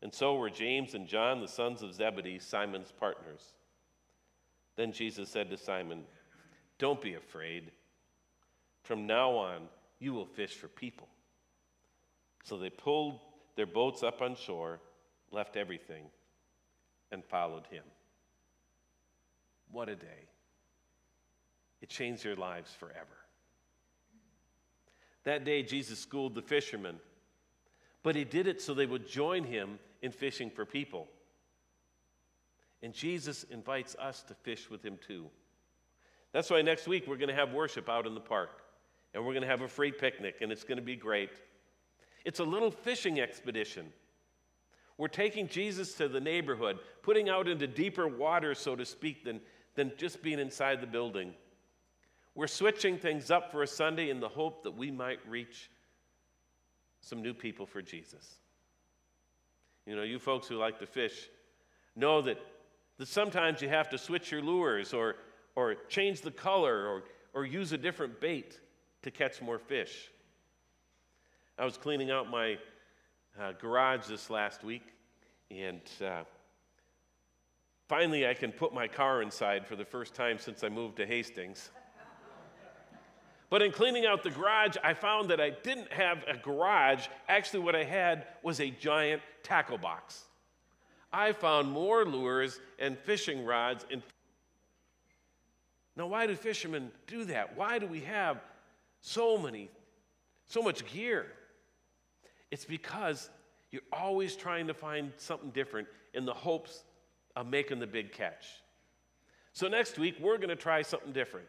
And 0.00 0.10
so 0.10 0.36
were 0.36 0.48
James 0.48 0.94
and 0.94 1.06
John, 1.06 1.42
the 1.42 1.46
sons 1.46 1.82
of 1.82 1.92
Zebedee, 1.92 2.38
Simon's 2.38 2.90
partners. 2.90 3.52
Then 4.76 4.92
Jesus 4.92 5.28
said 5.28 5.50
to 5.50 5.58
Simon, 5.58 6.04
Don't 6.78 7.02
be 7.02 7.16
afraid. 7.16 7.70
From 8.82 9.06
now 9.06 9.32
on, 9.32 9.68
you 9.98 10.14
will 10.14 10.24
fish 10.24 10.54
for 10.54 10.68
people. 10.68 11.08
So 12.42 12.56
they 12.56 12.70
pulled 12.70 13.20
their 13.56 13.66
boats 13.66 14.02
up 14.02 14.22
on 14.22 14.34
shore, 14.34 14.80
left 15.30 15.58
everything, 15.58 16.06
and 17.12 17.22
followed 17.22 17.66
him. 17.66 17.84
What 19.70 19.90
a 19.90 19.96
day. 19.96 20.30
It 21.82 21.90
changed 21.90 22.24
their 22.24 22.36
lives 22.36 22.72
forever. 22.72 23.23
That 25.24 25.44
day, 25.44 25.62
Jesus 25.62 25.98
schooled 25.98 26.34
the 26.34 26.42
fishermen, 26.42 26.96
but 28.02 28.14
he 28.14 28.24
did 28.24 28.46
it 28.46 28.60
so 28.60 28.74
they 28.74 28.86
would 28.86 29.08
join 29.08 29.44
him 29.44 29.78
in 30.02 30.12
fishing 30.12 30.50
for 30.50 30.64
people. 30.64 31.08
And 32.82 32.92
Jesus 32.92 33.44
invites 33.44 33.96
us 33.96 34.22
to 34.24 34.34
fish 34.34 34.68
with 34.68 34.84
him 34.84 34.98
too. 35.06 35.26
That's 36.32 36.50
why 36.50 36.60
next 36.60 36.86
week 36.86 37.06
we're 37.06 37.16
going 37.16 37.30
to 37.30 37.34
have 37.34 37.52
worship 37.52 37.88
out 37.88 38.06
in 38.06 38.14
the 38.14 38.20
park, 38.20 38.62
and 39.14 39.24
we're 39.24 39.32
going 39.32 39.42
to 39.42 39.48
have 39.48 39.62
a 39.62 39.68
free 39.68 39.92
picnic, 39.92 40.36
and 40.42 40.52
it's 40.52 40.64
going 40.64 40.76
to 40.76 40.84
be 40.84 40.96
great. 40.96 41.30
It's 42.24 42.40
a 42.40 42.44
little 42.44 42.70
fishing 42.70 43.20
expedition. 43.20 43.86
We're 44.98 45.08
taking 45.08 45.48
Jesus 45.48 45.94
to 45.94 46.08
the 46.08 46.20
neighborhood, 46.20 46.78
putting 47.02 47.28
out 47.28 47.48
into 47.48 47.66
deeper 47.66 48.06
water, 48.06 48.54
so 48.54 48.76
to 48.76 48.84
speak, 48.84 49.24
than, 49.24 49.40
than 49.74 49.92
just 49.96 50.22
being 50.22 50.38
inside 50.38 50.80
the 50.80 50.86
building. 50.86 51.34
We're 52.34 52.46
switching 52.48 52.98
things 52.98 53.30
up 53.30 53.52
for 53.52 53.62
a 53.62 53.66
Sunday 53.66 54.10
in 54.10 54.18
the 54.18 54.28
hope 54.28 54.64
that 54.64 54.76
we 54.76 54.90
might 54.90 55.20
reach 55.28 55.70
some 57.00 57.22
new 57.22 57.34
people 57.34 57.64
for 57.64 57.80
Jesus. 57.80 58.38
You 59.86 59.94
know, 59.94 60.02
you 60.02 60.18
folks 60.18 60.48
who 60.48 60.56
like 60.56 60.78
to 60.80 60.86
fish 60.86 61.28
know 61.94 62.22
that, 62.22 62.38
that 62.98 63.06
sometimes 63.06 63.62
you 63.62 63.68
have 63.68 63.88
to 63.90 63.98
switch 63.98 64.32
your 64.32 64.42
lures 64.42 64.92
or, 64.92 65.16
or 65.54 65.74
change 65.88 66.22
the 66.22 66.30
color 66.30 66.88
or, 66.88 67.02
or 67.34 67.44
use 67.44 67.72
a 67.72 67.78
different 67.78 68.20
bait 68.20 68.58
to 69.02 69.10
catch 69.10 69.40
more 69.40 69.58
fish. 69.58 70.10
I 71.56 71.64
was 71.64 71.76
cleaning 71.76 72.10
out 72.10 72.28
my 72.30 72.58
uh, 73.38 73.52
garage 73.60 74.06
this 74.06 74.28
last 74.28 74.64
week, 74.64 74.82
and 75.50 75.80
uh, 76.04 76.22
finally 77.88 78.26
I 78.26 78.34
can 78.34 78.50
put 78.50 78.74
my 78.74 78.88
car 78.88 79.22
inside 79.22 79.66
for 79.66 79.76
the 79.76 79.84
first 79.84 80.14
time 80.14 80.38
since 80.38 80.64
I 80.64 80.68
moved 80.68 80.96
to 80.96 81.06
Hastings. 81.06 81.70
But 83.50 83.62
in 83.62 83.72
cleaning 83.72 84.06
out 84.06 84.22
the 84.22 84.30
garage, 84.30 84.76
I 84.82 84.94
found 84.94 85.30
that 85.30 85.40
I 85.40 85.50
didn't 85.50 85.92
have 85.92 86.24
a 86.26 86.36
garage. 86.36 87.06
Actually, 87.28 87.60
what 87.60 87.76
I 87.76 87.84
had 87.84 88.26
was 88.42 88.60
a 88.60 88.70
giant 88.70 89.22
tackle 89.42 89.78
box. 89.78 90.24
I 91.12 91.32
found 91.32 91.70
more 91.70 92.04
lures 92.04 92.60
and 92.78 92.98
fishing 92.98 93.44
rods. 93.44 93.86
In... 93.90 94.02
Now, 95.96 96.08
why 96.08 96.26
do 96.26 96.34
fishermen 96.34 96.90
do 97.06 97.24
that? 97.26 97.56
Why 97.56 97.78
do 97.78 97.86
we 97.86 98.00
have 98.00 98.40
so 99.00 99.38
many, 99.38 99.70
so 100.46 100.60
much 100.60 100.84
gear? 100.86 101.26
It's 102.50 102.64
because 102.64 103.30
you're 103.70 103.82
always 103.92 104.34
trying 104.34 104.66
to 104.66 104.74
find 104.74 105.12
something 105.16 105.50
different 105.50 105.86
in 106.14 106.24
the 106.24 106.34
hopes 106.34 106.82
of 107.36 107.46
making 107.46 107.78
the 107.78 107.86
big 107.86 108.12
catch. 108.12 108.46
So, 109.52 109.68
next 109.68 109.98
week, 109.98 110.16
we're 110.20 110.38
going 110.38 110.48
to 110.48 110.56
try 110.56 110.82
something 110.82 111.12
different. 111.12 111.46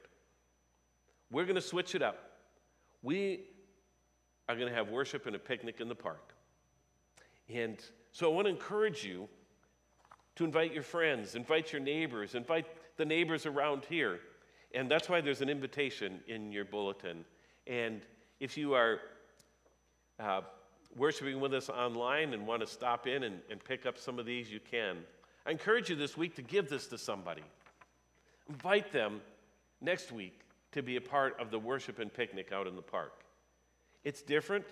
We're 1.35 1.43
going 1.43 1.55
to 1.55 1.61
switch 1.61 1.95
it 1.95 2.01
up. 2.01 2.17
We 3.03 3.41
are 4.47 4.55
going 4.55 4.69
to 4.69 4.73
have 4.73 4.87
worship 4.87 5.25
and 5.25 5.35
a 5.35 5.39
picnic 5.39 5.81
in 5.81 5.89
the 5.89 5.93
park. 5.93 6.33
And 7.53 7.77
so 8.13 8.31
I 8.31 8.33
want 8.33 8.47
to 8.47 8.51
encourage 8.51 9.03
you 9.03 9.27
to 10.37 10.45
invite 10.45 10.73
your 10.73 10.81
friends, 10.81 11.35
invite 11.35 11.73
your 11.73 11.81
neighbors, 11.81 12.35
invite 12.35 12.67
the 12.95 13.03
neighbors 13.03 13.45
around 13.45 13.83
here. 13.83 14.21
And 14.73 14.89
that's 14.89 15.09
why 15.09 15.19
there's 15.19 15.41
an 15.41 15.49
invitation 15.49 16.21
in 16.29 16.53
your 16.53 16.63
bulletin. 16.63 17.25
And 17.67 17.99
if 18.39 18.57
you 18.57 18.73
are 18.73 19.01
uh, 20.21 20.39
worshiping 20.95 21.41
with 21.41 21.53
us 21.53 21.67
online 21.67 22.33
and 22.33 22.47
want 22.47 22.61
to 22.61 22.67
stop 22.67 23.07
in 23.07 23.23
and, 23.23 23.41
and 23.51 23.61
pick 23.61 23.85
up 23.85 23.97
some 23.97 24.19
of 24.19 24.25
these, 24.25 24.49
you 24.49 24.61
can. 24.61 24.99
I 25.45 25.51
encourage 25.51 25.89
you 25.89 25.97
this 25.97 26.15
week 26.15 26.33
to 26.37 26.41
give 26.41 26.69
this 26.69 26.87
to 26.87 26.97
somebody. 26.97 27.43
Invite 28.47 28.93
them 28.93 29.19
next 29.81 30.13
week 30.13 30.44
to 30.75 30.83
be 30.83 30.97
a 30.97 31.01
part 31.01 31.39
of 31.39 31.51
the 31.51 31.57
worship 31.57 31.99
and 31.99 32.13
picnic 32.13 32.51
out 32.51 32.67
in 32.67 32.75
the 32.75 32.81
park. 32.81 33.23
It's 34.03 34.21
different, 34.21 34.65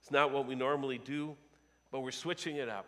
it's 0.00 0.12
not 0.12 0.30
what 0.30 0.46
we 0.46 0.54
normally 0.54 0.98
do, 0.98 1.36
but 1.90 2.02
we're 2.02 2.12
switching 2.12 2.56
it 2.56 2.68
up 2.68 2.86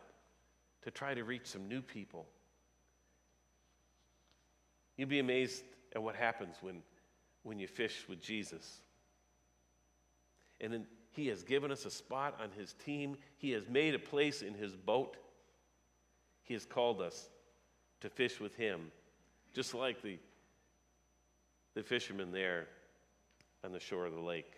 to 0.84 0.92
try 0.92 1.12
to 1.12 1.24
reach 1.24 1.46
some 1.46 1.68
new 1.68 1.82
people. 1.82 2.24
You'd 4.96 5.08
be 5.08 5.18
amazed 5.18 5.64
at 5.92 6.04
what 6.04 6.14
happens 6.14 6.54
when, 6.60 6.82
when 7.42 7.58
you 7.58 7.66
fish 7.66 8.04
with 8.08 8.22
Jesus. 8.22 8.80
And 10.60 10.72
then 10.72 10.86
He 11.10 11.26
has 11.26 11.42
given 11.42 11.72
us 11.72 11.84
a 11.84 11.90
spot 11.90 12.38
on 12.40 12.50
His 12.56 12.74
team, 12.74 13.16
He 13.38 13.50
has 13.50 13.68
made 13.68 13.96
a 13.96 13.98
place 13.98 14.40
in 14.40 14.54
His 14.54 14.76
boat. 14.76 15.16
He 16.44 16.54
has 16.54 16.64
called 16.64 17.00
us 17.00 17.28
to 18.02 18.08
fish 18.08 18.38
with 18.38 18.54
Him, 18.54 18.92
just 19.52 19.74
like 19.74 20.00
the 20.00 20.18
the 21.74 21.82
fishermen 21.82 22.32
there 22.32 22.68
on 23.64 23.72
the 23.72 23.80
shore 23.80 24.06
of 24.06 24.12
the 24.12 24.20
lake. 24.20 24.52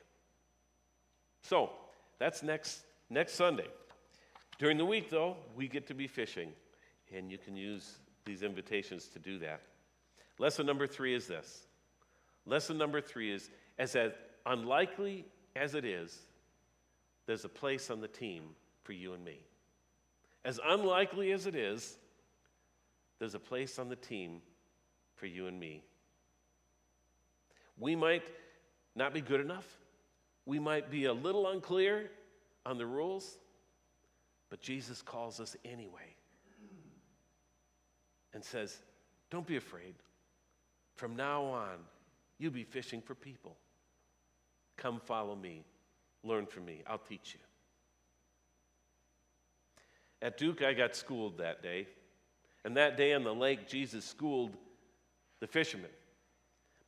So 1.42 1.71
that's 2.18 2.42
next, 2.42 2.85
next 3.11 3.35
Sunday. 3.35 3.68
During 4.59 4.78
the 4.78 4.85
week, 4.85 5.11
though, 5.11 5.37
we 5.56 5.68
get 5.68 5.87
to 5.88 5.94
be 5.94 6.06
fishing, 6.06 6.52
and 7.14 7.30
you 7.30 7.38
can 7.38 7.56
use 7.56 7.99
these 8.25 8.42
invitations 8.42 9.09
to 9.09 9.18
do 9.18 9.38
that. 9.40 9.61
Lesson 10.38 10.66
number 10.66 10.87
three 10.87 11.14
is 11.14 11.26
this. 11.26 11.66
Lesson 12.47 12.78
number 12.78 13.00
three 13.00 13.33
is 13.33 13.50
as 13.78 13.97
as 13.97 14.12
unlikely 14.47 15.25
as 15.56 15.75
it 15.75 15.85
is, 15.85 16.18
there's 17.26 17.44
a 17.44 17.49
place 17.49 17.90
on 17.90 18.00
the 18.00 18.09
team 18.09 18.42
for 18.83 18.92
you 18.92 19.14
and 19.14 19.25
me. 19.25 19.38
As 20.44 20.61
unlikely 20.64 21.33
as 21.33 21.47
it 21.47 21.54
is, 21.54 21.97
there's 23.18 23.35
a 23.35 23.40
place 23.40 23.78
on 23.78 23.88
the 23.88 23.97
team 23.97 24.42
for 25.16 25.26
you 25.26 25.47
and 25.47 25.59
me. 25.59 25.83
We 27.78 27.97
might 27.97 28.23
not 28.95 29.12
be 29.12 29.21
good 29.21 29.40
enough. 29.40 29.66
We 30.47 30.59
might 30.59 30.90
be 30.90 31.07
a 31.07 31.12
little 31.12 31.49
unclear 31.49 32.11
on 32.66 32.78
the 32.78 32.87
rules, 32.87 33.38
but 34.50 34.61
Jesus 34.61 35.02
calls 35.02 35.40
us 35.40 35.57
anyway 35.64 36.14
and 38.33 38.45
says, 38.45 38.76
Don't 39.31 39.47
be 39.47 39.57
afraid. 39.57 39.95
From 40.97 41.16
now 41.16 41.45
on, 41.45 41.78
you'll 42.38 42.52
be 42.52 42.64
fishing 42.64 43.00
for 43.00 43.14
people. 43.14 43.57
Come 44.76 45.00
follow 45.00 45.35
me. 45.35 45.64
Learn 46.23 46.47
from 46.47 46.64
me. 46.64 46.83
I'll 46.87 46.99
teach 46.99 47.35
you. 47.35 47.40
At 50.23 50.38
Duke, 50.38 50.62
I 50.62 50.73
got 50.73 50.95
schooled 50.97 51.38
that 51.38 51.62
day. 51.62 51.87
And 52.64 52.76
that 52.76 52.97
day 52.97 53.12
on 53.12 53.25
the 53.25 53.35
lake, 53.35 53.69
Jesus 53.69 54.04
schooled 54.04 54.57
the 55.40 55.47
fishermen. 55.47 55.90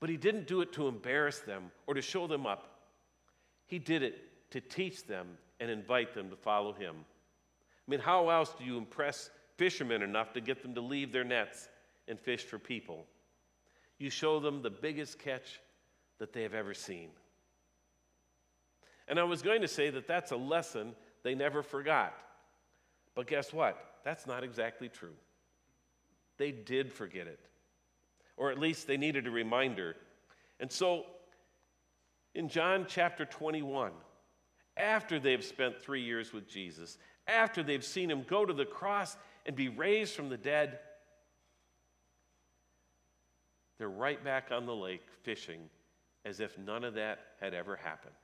But 0.01 0.11
he 0.11 0.17
didn't 0.17 0.47
do 0.47 0.61
it 0.61 0.73
to 0.75 0.89
embarrass 0.89 1.39
them 1.41 1.71
or 1.87 1.95
to 1.95 2.03
show 2.03 2.27
them 2.27 2.47
up. 2.47 2.81
He 3.67 3.79
did 3.79 4.03
it 4.03 4.51
to 4.51 4.61
teach 4.61 5.07
them 5.07 5.27
and 5.59 5.71
invite 5.71 6.15
them 6.15 6.31
to 6.31 6.37
follow 6.37 6.73
him. 6.73 6.95
I 6.97 7.91
mean, 7.91 8.01
how 8.01 8.29
else 8.29 8.55
do 8.59 8.65
you 8.65 8.79
impress 8.79 9.31
fishermen 9.57 10.03
enough 10.03 10.33
to 10.35 10.41
get 10.41 10.63
them 10.63 10.75
to 10.75 10.81
leave 10.81 11.13
their 11.13 11.25
nets 11.25 11.69
and 12.09 12.21
fish 12.21 12.45
for 12.45 12.59
people? 12.59 13.07
You 13.99 14.11
show 14.11 14.39
them 14.39 14.63
the 14.63 14.71
biggest 14.71 15.19
catch 15.19 15.61
that 16.19 16.33
they 16.33 16.43
have 16.43 16.55
ever 16.55 16.75
seen. 16.75 17.09
And 19.09 19.19
I 19.19 19.25
was 19.25 19.41
going 19.41 19.63
to 19.63 19.69
say 19.69 19.91
that 19.91 20.07
that's 20.07 20.33
a 20.33 20.37
lesson 20.37 20.95
they 21.23 21.35
never 21.35 21.63
forgot. 21.63 22.15
But 23.15 23.27
guess 23.27 23.53
what? 23.53 23.79
That's 24.05 24.27
not 24.27 24.45
exactly 24.45 24.89
true. 24.89 25.15
They 26.39 26.53
did 26.53 26.93
forget 26.93 27.27
it 27.27 27.41
or 28.37 28.51
at 28.51 28.59
least 28.59 28.87
they 28.87 28.97
needed 28.97 29.27
a 29.27 29.31
reminder. 29.31 29.97
And 30.61 30.71
so 30.71 31.05
in 32.35 32.49
John 32.49 32.87
chapter 32.89 33.25
21, 33.25 33.93
after 34.77 35.19
they've 35.19 35.45
spent 35.45 35.81
three 35.81 36.03
years 36.03 36.33
with 36.33 36.49
Jesus, 36.49 36.99
after 37.27 37.63
they've 37.63 37.85
seen 37.85 38.11
him 38.11 38.25
go 38.29 38.45
to 38.45 38.53
the 38.53 38.67
cross 38.67 39.17
and 39.47 39.57
be 39.57 39.69
raised 39.69 40.15
from 40.15 40.29
the 40.29 40.37
dead, 40.37 40.79
they're 43.79 43.89
right 43.89 44.23
back 44.23 44.51
on 44.53 44.67
the 44.67 44.75
lake 44.75 45.07
fishing 45.23 45.69
as 46.25 46.41
if 46.41 46.59
none 46.59 46.85
of 46.85 46.95
that 46.95 47.21
had 47.41 47.55
ever 47.55 47.77
happened, 47.77 48.15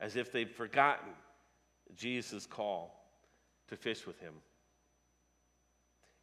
as 0.00 0.16
if 0.16 0.30
they'd 0.30 0.50
forgotten 0.50 1.10
Jesus' 1.96 2.46
call 2.46 3.10
to 3.68 3.76
fish 3.76 4.06
with 4.06 4.18
him. 4.20 4.34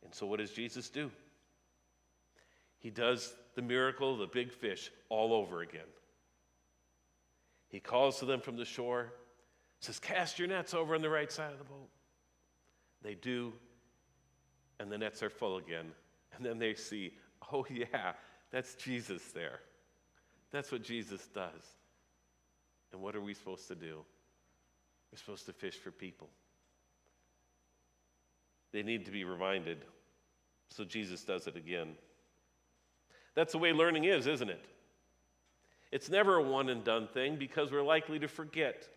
And 0.03 0.13
so, 0.13 0.25
what 0.27 0.39
does 0.39 0.51
Jesus 0.51 0.89
do? 0.89 1.11
He 2.83 2.89
does 2.89 3.33
the 3.55 3.61
miracle 3.61 4.13
of 4.13 4.19
the 4.19 4.27
big 4.27 4.51
fish 4.51 4.91
all 5.07 5.33
over 5.33 5.61
again. 5.61 5.81
He 7.69 7.79
calls 7.79 8.19
to 8.19 8.25
them 8.25 8.41
from 8.41 8.57
the 8.57 8.65
shore, 8.65 9.13
says, 9.79 9.99
Cast 9.99 10.37
your 10.37 10.49
nets 10.49 10.73
over 10.73 10.93
on 10.93 11.01
the 11.01 11.09
right 11.09 11.31
side 11.31 11.53
of 11.53 11.57
the 11.57 11.63
boat. 11.63 11.89
They 13.01 13.15
do, 13.15 13.53
and 14.79 14.91
the 14.91 14.97
nets 14.97 15.23
are 15.23 15.29
full 15.29 15.57
again. 15.57 15.91
And 16.35 16.45
then 16.45 16.59
they 16.59 16.73
see, 16.73 17.13
oh, 17.53 17.65
yeah, 17.69 18.13
that's 18.51 18.75
Jesus 18.75 19.31
there. 19.31 19.61
That's 20.51 20.71
what 20.71 20.83
Jesus 20.83 21.27
does. 21.33 21.77
And 22.91 23.01
what 23.01 23.15
are 23.15 23.21
we 23.21 23.33
supposed 23.33 23.67
to 23.69 23.75
do? 23.75 23.99
We're 25.11 25.17
supposed 25.17 25.45
to 25.45 25.53
fish 25.53 25.77
for 25.77 25.91
people. 25.91 26.27
They 28.73 28.83
need 28.83 29.05
to 29.05 29.11
be 29.11 29.23
reminded. 29.23 29.85
So 30.69 30.83
Jesus 30.83 31.23
does 31.23 31.47
it 31.47 31.55
again. 31.55 31.95
That's 33.35 33.53
the 33.53 33.57
way 33.57 33.73
learning 33.73 34.05
is, 34.05 34.27
isn't 34.27 34.49
it? 34.49 34.63
It's 35.91 36.09
never 36.09 36.35
a 36.35 36.43
one 36.43 36.69
and 36.69 36.83
done 36.83 37.07
thing 37.07 37.35
because 37.35 37.71
we're 37.71 37.83
likely 37.83 38.19
to 38.19 38.27
forget. 38.27 38.87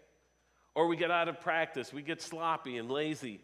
Or 0.74 0.86
we 0.86 0.96
get 0.96 1.10
out 1.10 1.28
of 1.28 1.40
practice, 1.40 1.92
we 1.92 2.02
get 2.02 2.20
sloppy 2.20 2.76
and 2.76 2.90
lazy, 2.90 3.40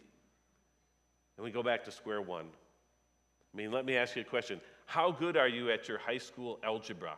and 1.36 1.44
we 1.44 1.50
go 1.50 1.62
back 1.62 1.84
to 1.84 1.90
square 1.90 2.20
one. 2.20 2.44
I 2.44 3.56
mean, 3.56 3.70
let 3.70 3.84
me 3.84 3.96
ask 3.96 4.16
you 4.16 4.22
a 4.22 4.24
question. 4.24 4.60
How 4.86 5.10
good 5.10 5.36
are 5.36 5.48
you 5.48 5.70
at 5.70 5.88
your 5.88 5.98
high 5.98 6.18
school 6.18 6.58
algebra? 6.62 7.16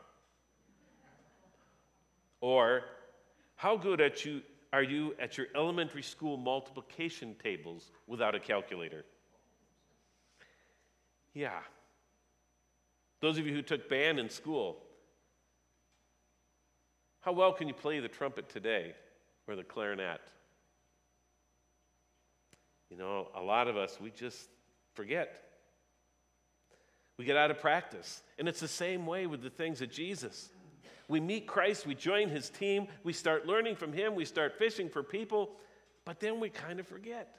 Or 2.40 2.82
how 3.56 3.76
good 3.76 4.00
at 4.00 4.24
you, 4.24 4.42
are 4.72 4.82
you 4.82 5.14
at 5.18 5.38
your 5.38 5.46
elementary 5.54 6.02
school 6.02 6.36
multiplication 6.36 7.34
tables 7.42 7.90
without 8.06 8.34
a 8.34 8.40
calculator? 8.40 9.04
Yeah. 11.32 11.60
Those 13.24 13.38
of 13.38 13.46
you 13.46 13.54
who 13.54 13.62
took 13.62 13.88
band 13.88 14.18
in 14.18 14.28
school, 14.28 14.76
how 17.22 17.32
well 17.32 17.54
can 17.54 17.68
you 17.68 17.72
play 17.72 17.98
the 17.98 18.06
trumpet 18.06 18.50
today 18.50 18.92
or 19.48 19.56
the 19.56 19.64
clarinet? 19.64 20.20
You 22.90 22.98
know, 22.98 23.28
a 23.34 23.40
lot 23.40 23.66
of 23.66 23.78
us, 23.78 23.96
we 23.98 24.10
just 24.10 24.50
forget. 24.92 25.42
We 27.16 27.24
get 27.24 27.38
out 27.38 27.50
of 27.50 27.58
practice. 27.60 28.22
And 28.38 28.46
it's 28.46 28.60
the 28.60 28.68
same 28.68 29.06
way 29.06 29.26
with 29.26 29.42
the 29.42 29.48
things 29.48 29.80
of 29.80 29.90
Jesus. 29.90 30.50
We 31.08 31.18
meet 31.18 31.46
Christ, 31.46 31.86
we 31.86 31.94
join 31.94 32.28
his 32.28 32.50
team, 32.50 32.88
we 33.04 33.14
start 33.14 33.46
learning 33.46 33.76
from 33.76 33.94
him, 33.94 34.14
we 34.14 34.26
start 34.26 34.58
fishing 34.58 34.90
for 34.90 35.02
people, 35.02 35.52
but 36.04 36.20
then 36.20 36.40
we 36.40 36.50
kind 36.50 36.78
of 36.78 36.86
forget. 36.86 37.34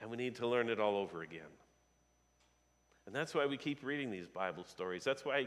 And 0.00 0.08
we 0.08 0.16
need 0.16 0.36
to 0.36 0.46
learn 0.46 0.70
it 0.70 0.80
all 0.80 0.96
over 0.96 1.20
again. 1.20 1.52
And 3.06 3.14
that's 3.14 3.34
why 3.34 3.46
we 3.46 3.56
keep 3.56 3.84
reading 3.84 4.10
these 4.10 4.26
Bible 4.26 4.64
stories. 4.64 5.04
That's 5.04 5.24
why 5.24 5.46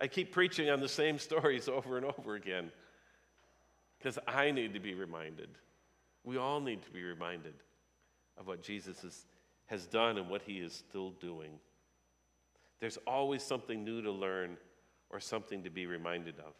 I, 0.00 0.06
keep 0.06 0.32
preaching 0.32 0.70
on 0.70 0.80
the 0.80 0.88
same 0.88 1.18
stories 1.18 1.68
over 1.68 1.96
and 1.96 2.06
over 2.06 2.34
again. 2.34 2.70
Because 3.98 4.18
I 4.26 4.50
need 4.50 4.74
to 4.74 4.80
be 4.80 4.94
reminded. 4.94 5.48
We 6.24 6.36
all 6.36 6.60
need 6.60 6.82
to 6.82 6.90
be 6.90 7.02
reminded 7.02 7.54
of 8.38 8.46
what 8.46 8.62
Jesus 8.62 9.02
is, 9.04 9.26
has 9.66 9.86
done 9.86 10.18
and 10.18 10.28
what 10.28 10.42
he 10.42 10.58
is 10.58 10.72
still 10.72 11.10
doing. 11.10 11.50
There's 12.80 12.98
always 13.06 13.42
something 13.42 13.84
new 13.84 14.02
to 14.02 14.10
learn 14.10 14.56
or 15.10 15.20
something 15.20 15.62
to 15.64 15.70
be 15.70 15.86
reminded 15.86 16.38
of. 16.38 16.54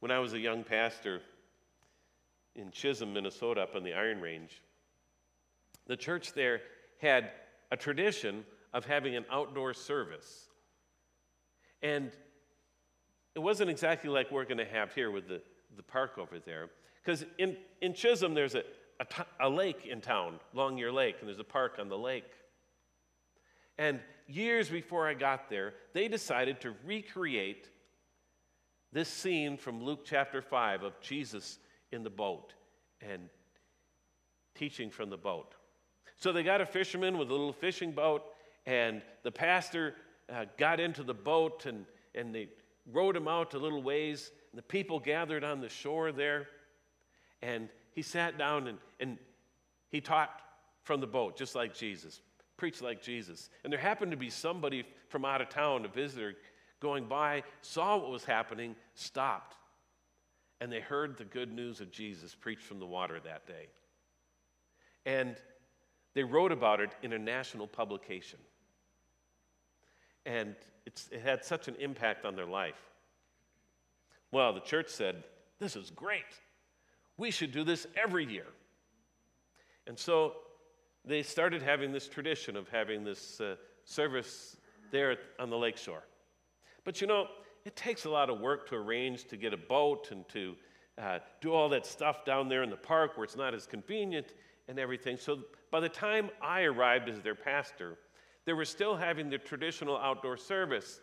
When 0.00 0.10
I 0.10 0.18
was 0.18 0.32
a 0.32 0.38
young 0.38 0.64
pastor 0.64 1.20
in 2.54 2.70
Chisholm, 2.70 3.14
Minnesota, 3.14 3.62
up 3.62 3.76
on 3.76 3.84
the 3.84 3.94
Iron 3.94 4.20
Range, 4.20 4.60
the 5.86 5.96
church 5.96 6.32
there 6.32 6.60
had 7.00 7.30
a 7.72 7.76
tradition 7.76 8.44
of 8.74 8.84
having 8.84 9.16
an 9.16 9.24
outdoor 9.30 9.72
service. 9.72 10.46
And 11.82 12.12
it 13.34 13.38
wasn't 13.38 13.70
exactly 13.70 14.10
like 14.10 14.30
we're 14.30 14.44
going 14.44 14.58
to 14.58 14.66
have 14.66 14.94
here 14.94 15.10
with 15.10 15.26
the, 15.26 15.40
the 15.76 15.82
park 15.82 16.18
over 16.18 16.38
there. 16.38 16.68
Because 17.02 17.24
in, 17.38 17.56
in 17.80 17.94
Chisholm, 17.94 18.34
there's 18.34 18.54
a, 18.54 18.62
a, 19.00 19.06
t- 19.06 19.22
a 19.40 19.48
lake 19.48 19.86
in 19.90 20.02
town, 20.02 20.38
Longyear 20.54 20.92
Lake, 20.92 21.16
and 21.20 21.28
there's 21.28 21.40
a 21.40 21.44
park 21.44 21.78
on 21.80 21.88
the 21.88 21.98
lake. 21.98 22.30
And 23.78 24.00
years 24.28 24.68
before 24.68 25.08
I 25.08 25.14
got 25.14 25.48
there, 25.48 25.72
they 25.94 26.08
decided 26.08 26.60
to 26.60 26.74
recreate 26.84 27.70
this 28.92 29.08
scene 29.08 29.56
from 29.56 29.82
Luke 29.82 30.04
chapter 30.04 30.42
5 30.42 30.82
of 30.82 31.00
Jesus 31.00 31.58
in 31.90 32.02
the 32.02 32.10
boat 32.10 32.52
and 33.00 33.30
teaching 34.54 34.90
from 34.90 35.08
the 35.08 35.16
boat. 35.16 35.54
So 36.22 36.30
they 36.30 36.44
got 36.44 36.60
a 36.60 36.66
fisherman 36.66 37.18
with 37.18 37.30
a 37.30 37.32
little 37.32 37.52
fishing 37.52 37.90
boat, 37.90 38.22
and 38.64 39.02
the 39.24 39.32
pastor 39.32 39.96
uh, 40.32 40.44
got 40.56 40.78
into 40.78 41.02
the 41.02 41.12
boat 41.12 41.66
and, 41.66 41.84
and 42.14 42.32
they 42.32 42.46
rowed 42.92 43.16
him 43.16 43.26
out 43.26 43.54
a 43.54 43.58
little 43.58 43.82
ways. 43.82 44.30
And 44.52 44.58
the 44.58 44.62
people 44.62 45.00
gathered 45.00 45.42
on 45.42 45.60
the 45.60 45.68
shore 45.68 46.12
there, 46.12 46.46
and 47.42 47.68
he 47.90 48.02
sat 48.02 48.38
down 48.38 48.68
and, 48.68 48.78
and 49.00 49.18
he 49.90 50.00
taught 50.00 50.30
from 50.84 51.00
the 51.00 51.08
boat, 51.08 51.36
just 51.36 51.56
like 51.56 51.74
Jesus, 51.74 52.20
preached 52.56 52.82
like 52.82 53.02
Jesus. 53.02 53.50
And 53.64 53.72
there 53.72 53.80
happened 53.80 54.12
to 54.12 54.16
be 54.16 54.30
somebody 54.30 54.84
from 55.08 55.24
out 55.24 55.40
of 55.40 55.48
town, 55.48 55.84
a 55.84 55.88
visitor, 55.88 56.34
going 56.78 57.06
by, 57.06 57.42
saw 57.62 57.96
what 57.96 58.12
was 58.12 58.24
happening, 58.24 58.76
stopped, 58.94 59.56
and 60.60 60.70
they 60.70 60.78
heard 60.78 61.18
the 61.18 61.24
good 61.24 61.52
news 61.52 61.80
of 61.80 61.90
Jesus 61.90 62.32
preached 62.32 62.62
from 62.62 62.78
the 62.78 62.86
water 62.86 63.18
that 63.24 63.44
day. 63.44 63.66
And 65.04 65.34
they 66.14 66.24
wrote 66.24 66.52
about 66.52 66.80
it 66.80 66.90
in 67.02 67.12
a 67.12 67.18
national 67.18 67.66
publication. 67.66 68.38
And 70.26 70.54
it 70.86 71.08
had 71.22 71.44
such 71.44 71.68
an 71.68 71.76
impact 71.76 72.24
on 72.24 72.36
their 72.36 72.46
life. 72.46 72.80
Well, 74.30 74.52
the 74.52 74.60
church 74.60 74.88
said, 74.88 75.24
This 75.58 75.76
is 75.76 75.90
great. 75.90 76.24
We 77.16 77.30
should 77.30 77.52
do 77.52 77.64
this 77.64 77.86
every 77.96 78.24
year. 78.24 78.46
And 79.86 79.98
so 79.98 80.34
they 81.04 81.22
started 81.22 81.62
having 81.62 81.92
this 81.92 82.08
tradition 82.08 82.56
of 82.56 82.68
having 82.68 83.04
this 83.04 83.40
uh, 83.40 83.56
service 83.84 84.56
there 84.90 85.16
on 85.38 85.50
the 85.50 85.58
lakeshore. 85.58 86.04
But 86.84 87.00
you 87.00 87.06
know, 87.06 87.26
it 87.64 87.76
takes 87.76 88.04
a 88.04 88.10
lot 88.10 88.30
of 88.30 88.40
work 88.40 88.68
to 88.68 88.76
arrange 88.76 89.24
to 89.28 89.36
get 89.36 89.52
a 89.52 89.56
boat 89.56 90.08
and 90.10 90.28
to 90.30 90.54
uh, 90.98 91.18
do 91.40 91.52
all 91.52 91.68
that 91.70 91.86
stuff 91.86 92.24
down 92.24 92.48
there 92.48 92.62
in 92.62 92.70
the 92.70 92.76
park 92.76 93.16
where 93.16 93.24
it's 93.24 93.36
not 93.36 93.54
as 93.54 93.66
convenient 93.66 94.34
and 94.68 94.78
everything. 94.78 95.16
So 95.16 95.40
by 95.70 95.80
the 95.80 95.88
time 95.88 96.30
I 96.40 96.62
arrived 96.62 97.08
as 97.08 97.20
their 97.20 97.34
pastor, 97.34 97.98
they 98.44 98.52
were 98.52 98.64
still 98.64 98.96
having 98.96 99.30
the 99.30 99.38
traditional 99.38 99.96
outdoor 99.96 100.36
service. 100.36 101.00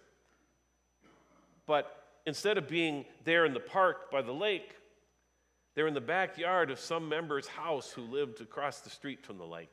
But 1.66 2.04
instead 2.26 2.58
of 2.58 2.68
being 2.68 3.06
there 3.24 3.46
in 3.46 3.54
the 3.54 3.60
park 3.60 4.12
by 4.12 4.22
the 4.22 4.34
lake, 4.34 4.76
they're 5.76 5.88
in 5.88 5.94
the 5.94 6.02
backyard 6.02 6.72
of 6.72 6.80
some 6.80 7.08
member's 7.08 7.48
house 7.48 7.92
who 7.92 8.02
lived 8.02 8.42
across 8.42 8.82
the 8.82 8.90
street 8.90 9.24
from 9.24 9.38
the 9.38 9.46
lake. 9.46 9.70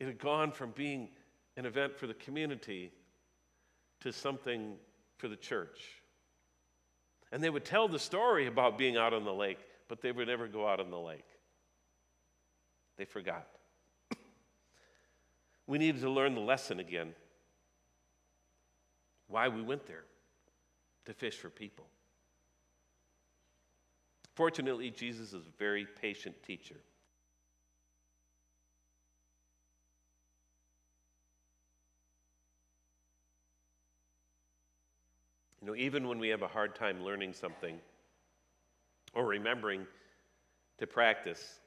It 0.00 0.06
had 0.06 0.18
gone 0.18 0.52
from 0.52 0.70
being 0.70 1.08
an 1.56 1.66
event 1.66 1.96
for 1.96 2.06
the 2.06 2.14
community 2.14 2.92
to 4.00 4.12
something 4.12 4.76
for 5.18 5.28
the 5.28 5.36
church. 5.36 5.80
And 7.32 7.42
they 7.42 7.50
would 7.50 7.64
tell 7.64 7.88
the 7.88 7.98
story 7.98 8.46
about 8.46 8.78
being 8.78 8.96
out 8.96 9.12
on 9.12 9.24
the 9.24 9.32
lake, 9.32 9.58
but 9.88 10.00
they 10.00 10.12
would 10.12 10.28
never 10.28 10.48
go 10.48 10.66
out 10.66 10.80
on 10.80 10.90
the 10.90 10.98
lake. 10.98 11.26
They 12.96 13.04
forgot. 13.04 13.46
we 15.66 15.78
needed 15.78 16.00
to 16.02 16.10
learn 16.10 16.34
the 16.34 16.40
lesson 16.40 16.80
again 16.80 17.14
why 19.28 19.48
we 19.48 19.62
went 19.62 19.86
there 19.86 20.04
to 21.06 21.12
fish 21.12 21.36
for 21.36 21.50
people. 21.50 21.86
Fortunately, 24.34 24.90
Jesus 24.90 25.32
is 25.32 25.46
a 25.46 25.58
very 25.58 25.86
patient 26.00 26.34
teacher. 26.42 26.76
You 35.60 35.70
know, 35.70 35.76
even 35.76 36.08
when 36.08 36.18
we 36.18 36.28
have 36.28 36.42
a 36.42 36.48
hard 36.48 36.74
time 36.74 37.02
learning 37.02 37.32
something 37.32 37.80
or 39.14 39.26
remembering 39.26 39.86
to 40.78 40.86
practice, 40.86 41.60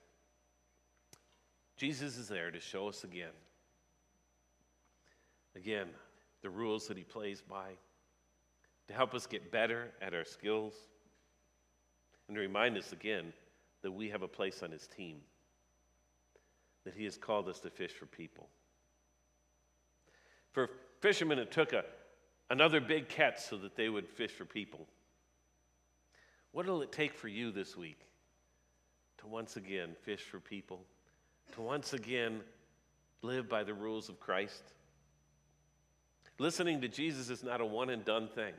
Jesus 1.77 2.17
is 2.17 2.27
there 2.27 2.51
to 2.51 2.59
show 2.59 2.87
us 2.87 3.03
again. 3.03 3.33
Again, 5.55 5.87
the 6.41 6.49
rules 6.49 6.87
that 6.87 6.97
he 6.97 7.03
plays 7.03 7.41
by, 7.41 7.71
to 8.87 8.93
help 8.93 9.13
us 9.13 9.25
get 9.25 9.51
better 9.51 9.91
at 10.01 10.13
our 10.13 10.25
skills, 10.25 10.73
and 12.27 12.35
to 12.35 12.41
remind 12.41 12.77
us 12.77 12.91
again 12.91 13.33
that 13.81 13.91
we 13.91 14.09
have 14.09 14.21
a 14.21 14.27
place 14.27 14.61
on 14.63 14.71
his 14.71 14.87
team, 14.87 15.17
that 16.83 16.93
he 16.95 17.05
has 17.05 17.17
called 17.17 17.47
us 17.47 17.59
to 17.61 17.69
fish 17.69 17.91
for 17.91 18.05
people. 18.05 18.47
For 20.51 20.69
fishermen 20.99 21.39
it 21.39 21.51
took 21.51 21.73
a, 21.73 21.85
another 22.49 22.81
big 22.81 23.09
catch 23.09 23.39
so 23.39 23.57
that 23.57 23.75
they 23.75 23.89
would 23.89 24.07
fish 24.07 24.31
for 24.31 24.45
people. 24.45 24.87
What 26.51 26.65
will 26.65 26.81
it 26.81 26.91
take 26.91 27.13
for 27.13 27.27
you 27.27 27.51
this 27.51 27.75
week 27.75 27.99
to 29.19 29.27
once 29.27 29.57
again 29.57 29.95
fish 30.03 30.21
for 30.21 30.39
people? 30.39 30.81
To 31.53 31.61
once 31.61 31.93
again 31.93 32.41
live 33.21 33.47
by 33.47 33.63
the 33.63 33.73
rules 33.73 34.09
of 34.09 34.19
Christ? 34.19 34.63
Listening 36.39 36.81
to 36.81 36.87
Jesus 36.87 37.29
is 37.29 37.43
not 37.43 37.61
a 37.61 37.65
one 37.65 37.89
and 37.89 38.05
done 38.05 38.27
thing. 38.27 38.53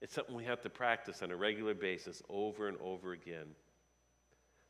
It's 0.00 0.14
something 0.14 0.34
we 0.34 0.44
have 0.44 0.62
to 0.62 0.70
practice 0.70 1.22
on 1.22 1.30
a 1.30 1.36
regular 1.36 1.74
basis 1.74 2.22
over 2.28 2.68
and 2.68 2.78
over 2.80 3.12
again. 3.12 3.46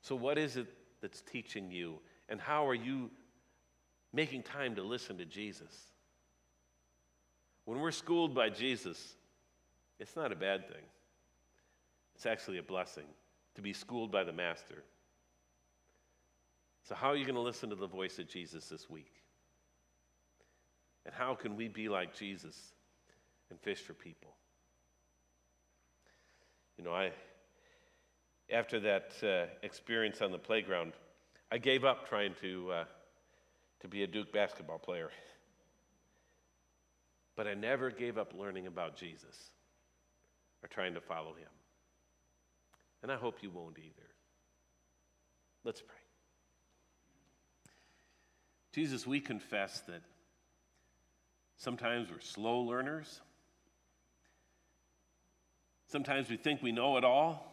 So, 0.00 0.16
what 0.16 0.38
is 0.38 0.56
it 0.56 0.66
that's 1.00 1.20
teaching 1.20 1.70
you? 1.70 1.98
And 2.28 2.40
how 2.40 2.66
are 2.66 2.74
you 2.74 3.11
making 4.12 4.42
time 4.42 4.74
to 4.76 4.82
listen 4.82 5.18
to 5.18 5.24
Jesus? 5.24 5.92
When 7.66 7.80
we're 7.80 7.90
schooled 7.90 8.34
by 8.34 8.48
Jesus, 8.48 9.14
it's 9.98 10.16
not 10.16 10.32
a 10.32 10.37
bad 10.37 10.66
thing. 10.68 10.82
It's 12.18 12.26
actually 12.26 12.59
a 12.59 12.64
blessing 12.64 13.04
to 13.54 13.62
be 13.62 13.72
schooled 13.72 14.11
by 14.11 14.24
the 14.24 14.33
Master. 14.33 14.83
So, 16.83 16.96
how 16.96 17.11
are 17.11 17.16
you 17.16 17.24
going 17.24 17.37
to 17.37 17.40
listen 17.40 17.70
to 17.70 17.76
the 17.76 17.87
voice 17.87 18.18
of 18.18 18.26
Jesus 18.26 18.68
this 18.68 18.90
week? 18.90 19.12
And 21.07 21.14
how 21.14 21.37
can 21.37 21.54
we 21.54 21.68
be 21.68 21.88
like 21.88 22.16
Jesus 22.16 22.72
and 23.50 23.61
fish 23.61 23.78
for 23.78 23.94
people? 23.94 24.35
You 26.76 26.83
know, 26.83 26.92
I, 26.92 27.12
after 28.50 28.81
that 28.81 29.12
uh, 29.22 29.54
experience 29.62 30.20
on 30.20 30.33
the 30.33 30.38
playground, 30.38 30.94
I 31.52 31.59
gave 31.59 31.85
up 31.85 32.09
trying 32.09 32.35
to, 32.40 32.72
uh, 32.72 32.85
to 33.78 33.87
be 33.87 34.02
a 34.02 34.09
Duke 34.09 34.33
basketball 34.33 34.81
player. 34.81 35.11
But 37.37 37.46
I 37.46 37.54
never 37.54 37.92
gave 37.92 38.18
up 38.18 38.33
learning 38.37 38.66
about 38.66 38.96
Jesus 38.96 39.52
or 40.64 40.68
trying 40.68 40.94
to 40.94 41.00
follow 41.00 41.35
him. 41.35 41.46
And 43.02 43.12
I 43.12 43.16
hope 43.16 43.42
you 43.42 43.50
won't 43.50 43.78
either. 43.78 44.08
Let's 45.64 45.80
pray. 45.80 45.96
Jesus, 48.72 49.06
we 49.06 49.20
confess 49.20 49.80
that 49.82 50.02
sometimes 51.56 52.11
we're 52.11 52.20
slow 52.20 52.61
learners. 52.61 53.20
Sometimes 55.87 56.28
we 56.28 56.37
think 56.37 56.62
we 56.62 56.72
know 56.72 56.96
it 56.96 57.04
all 57.04 57.44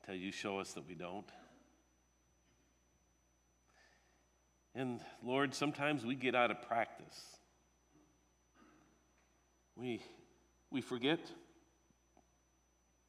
until 0.00 0.14
you 0.14 0.32
show 0.32 0.60
us 0.60 0.72
that 0.74 0.86
we 0.86 0.94
don't. 0.94 1.28
And 4.74 5.00
Lord, 5.22 5.54
sometimes 5.54 6.04
we 6.04 6.14
get 6.14 6.34
out 6.34 6.50
of 6.50 6.62
practice. 6.62 7.20
We, 9.76 10.00
we 10.70 10.80
forget 10.80 11.20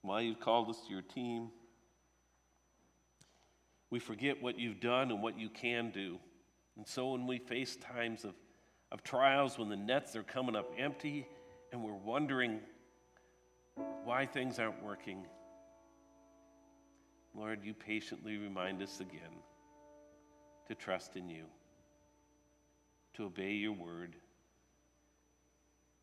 why 0.02 0.22
you've 0.22 0.40
called 0.40 0.70
us 0.70 0.80
to 0.88 0.92
your 0.92 1.02
team. 1.02 1.50
We 3.90 4.00
forget 4.00 4.42
what 4.42 4.58
you've 4.58 4.80
done 4.80 5.12
and 5.12 5.22
what 5.22 5.38
you 5.38 5.50
can 5.50 5.92
do. 5.92 6.18
And 6.78 6.88
so 6.88 7.12
when 7.12 7.28
we 7.28 7.38
face 7.38 7.76
times 7.76 8.24
of, 8.24 8.34
of 8.92 9.04
trials, 9.04 9.58
when 9.58 9.70
the 9.70 9.76
nets 9.76 10.16
are 10.16 10.24
coming 10.24 10.56
up 10.56 10.72
empty 10.78 11.28
and 11.72 11.84
we're 11.84 11.94
wondering 11.94 12.60
why 14.04 14.26
things 14.26 14.60
aren't 14.60 14.82
working, 14.84 15.26
Lord, 17.36 17.60
you 17.64 17.74
patiently 17.74 18.38
remind 18.38 18.82
us 18.82 19.00
again 19.00 19.36
to 20.68 20.76
trust 20.76 21.16
in 21.16 21.30
you, 21.30 21.44
to 23.16 23.26
obey 23.26 23.52
your 23.52 23.74
word, 23.74 24.16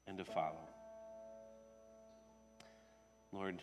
and 0.06 0.16
to 0.18 0.24
follow. 0.24 0.68
Lord, 3.32 3.60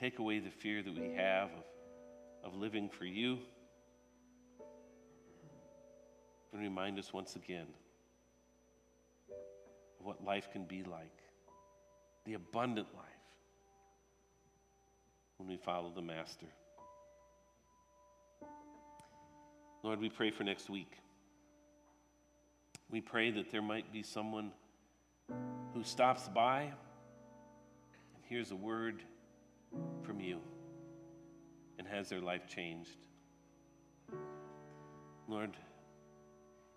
take 0.00 0.18
away 0.18 0.38
the 0.38 0.50
fear 0.50 0.82
that 0.82 0.94
we 0.94 1.12
have 1.14 1.50
of, 2.42 2.52
of 2.52 2.58
living 2.58 2.88
for 2.88 3.04
you, 3.04 3.38
and 6.52 6.62
remind 6.62 6.98
us 6.98 7.12
once 7.12 7.36
again 7.36 7.66
of 9.28 10.06
what 10.06 10.24
life 10.24 10.48
can 10.52 10.64
be 10.64 10.82
like 10.82 11.22
the 12.26 12.34
abundant 12.34 12.88
life 12.94 13.04
when 15.36 15.48
we 15.48 15.56
follow 15.56 15.92
the 15.94 16.02
Master. 16.02 16.46
Lord, 19.82 20.00
we 20.00 20.10
pray 20.10 20.30
for 20.30 20.44
next 20.44 20.68
week. 20.68 20.92
We 22.90 23.00
pray 23.00 23.30
that 23.30 23.50
there 23.50 23.62
might 23.62 23.90
be 23.92 24.02
someone 24.02 24.52
who 25.72 25.82
stops 25.82 26.28
by 26.28 26.62
and 26.62 28.24
hears 28.28 28.50
a 28.50 28.56
word 28.56 29.02
from 30.02 30.20
you 30.20 30.40
and 31.78 31.86
has 31.86 32.08
their 32.08 32.20
life 32.20 32.46
changed. 32.46 32.96
Lord, 35.28 35.56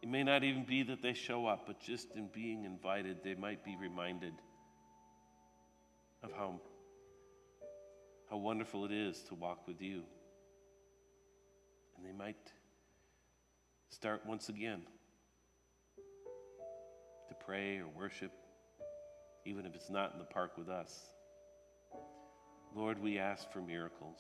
it 0.02 0.10
may 0.10 0.24
not 0.24 0.44
even 0.44 0.66
be 0.66 0.84
that 0.84 1.02
they 1.02 1.14
show 1.14 1.46
up, 1.48 1.66
but 1.66 1.80
just 1.80 2.16
in 2.16 2.28
being 2.28 2.66
invited, 2.66 3.24
they 3.24 3.36
might 3.36 3.64
be 3.64 3.76
reminded 3.76 4.34
of 6.22 6.32
how, 6.34 6.60
how 8.30 8.38
wonderful 8.38 8.86
it 8.86 8.92
is 8.92 9.22
to 9.30 9.36
walk 9.36 9.68
with 9.68 9.82
you. 9.82 10.04
And 11.96 12.06
they 12.06 12.12
might 12.12 12.52
start 13.90 14.26
once 14.26 14.50
again 14.50 14.82
to 17.30 17.36
pray 17.46 17.78
or 17.78 17.88
worship, 17.88 18.32
even 19.46 19.66
if 19.66 19.74
it's 19.74 19.90
not 19.90 20.14
in 20.14 20.20
the 20.20 20.26
park 20.26 20.58
with 20.58 20.70
us. 20.70 21.14
Lord, 22.76 23.02
we 23.02 23.20
ask 23.20 23.52
for 23.52 23.60
miracles. 23.60 24.18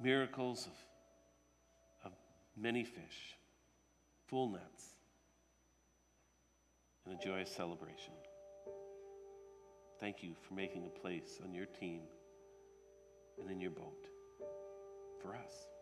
Miracles 0.00 0.66
of, 0.66 2.10
of 2.10 2.12
many 2.56 2.84
fish, 2.84 3.36
full 4.28 4.50
nets, 4.50 4.84
and 7.04 7.14
a 7.14 7.24
joyous 7.24 7.50
celebration. 7.50 8.12
Thank 10.00 10.22
you 10.22 10.34
for 10.46 10.54
making 10.54 10.86
a 10.86 11.00
place 11.00 11.40
on 11.44 11.54
your 11.54 11.66
team 11.66 12.02
and 13.40 13.50
in 13.50 13.60
your 13.60 13.70
boat 13.70 14.06
for 15.20 15.34
us. 15.34 15.73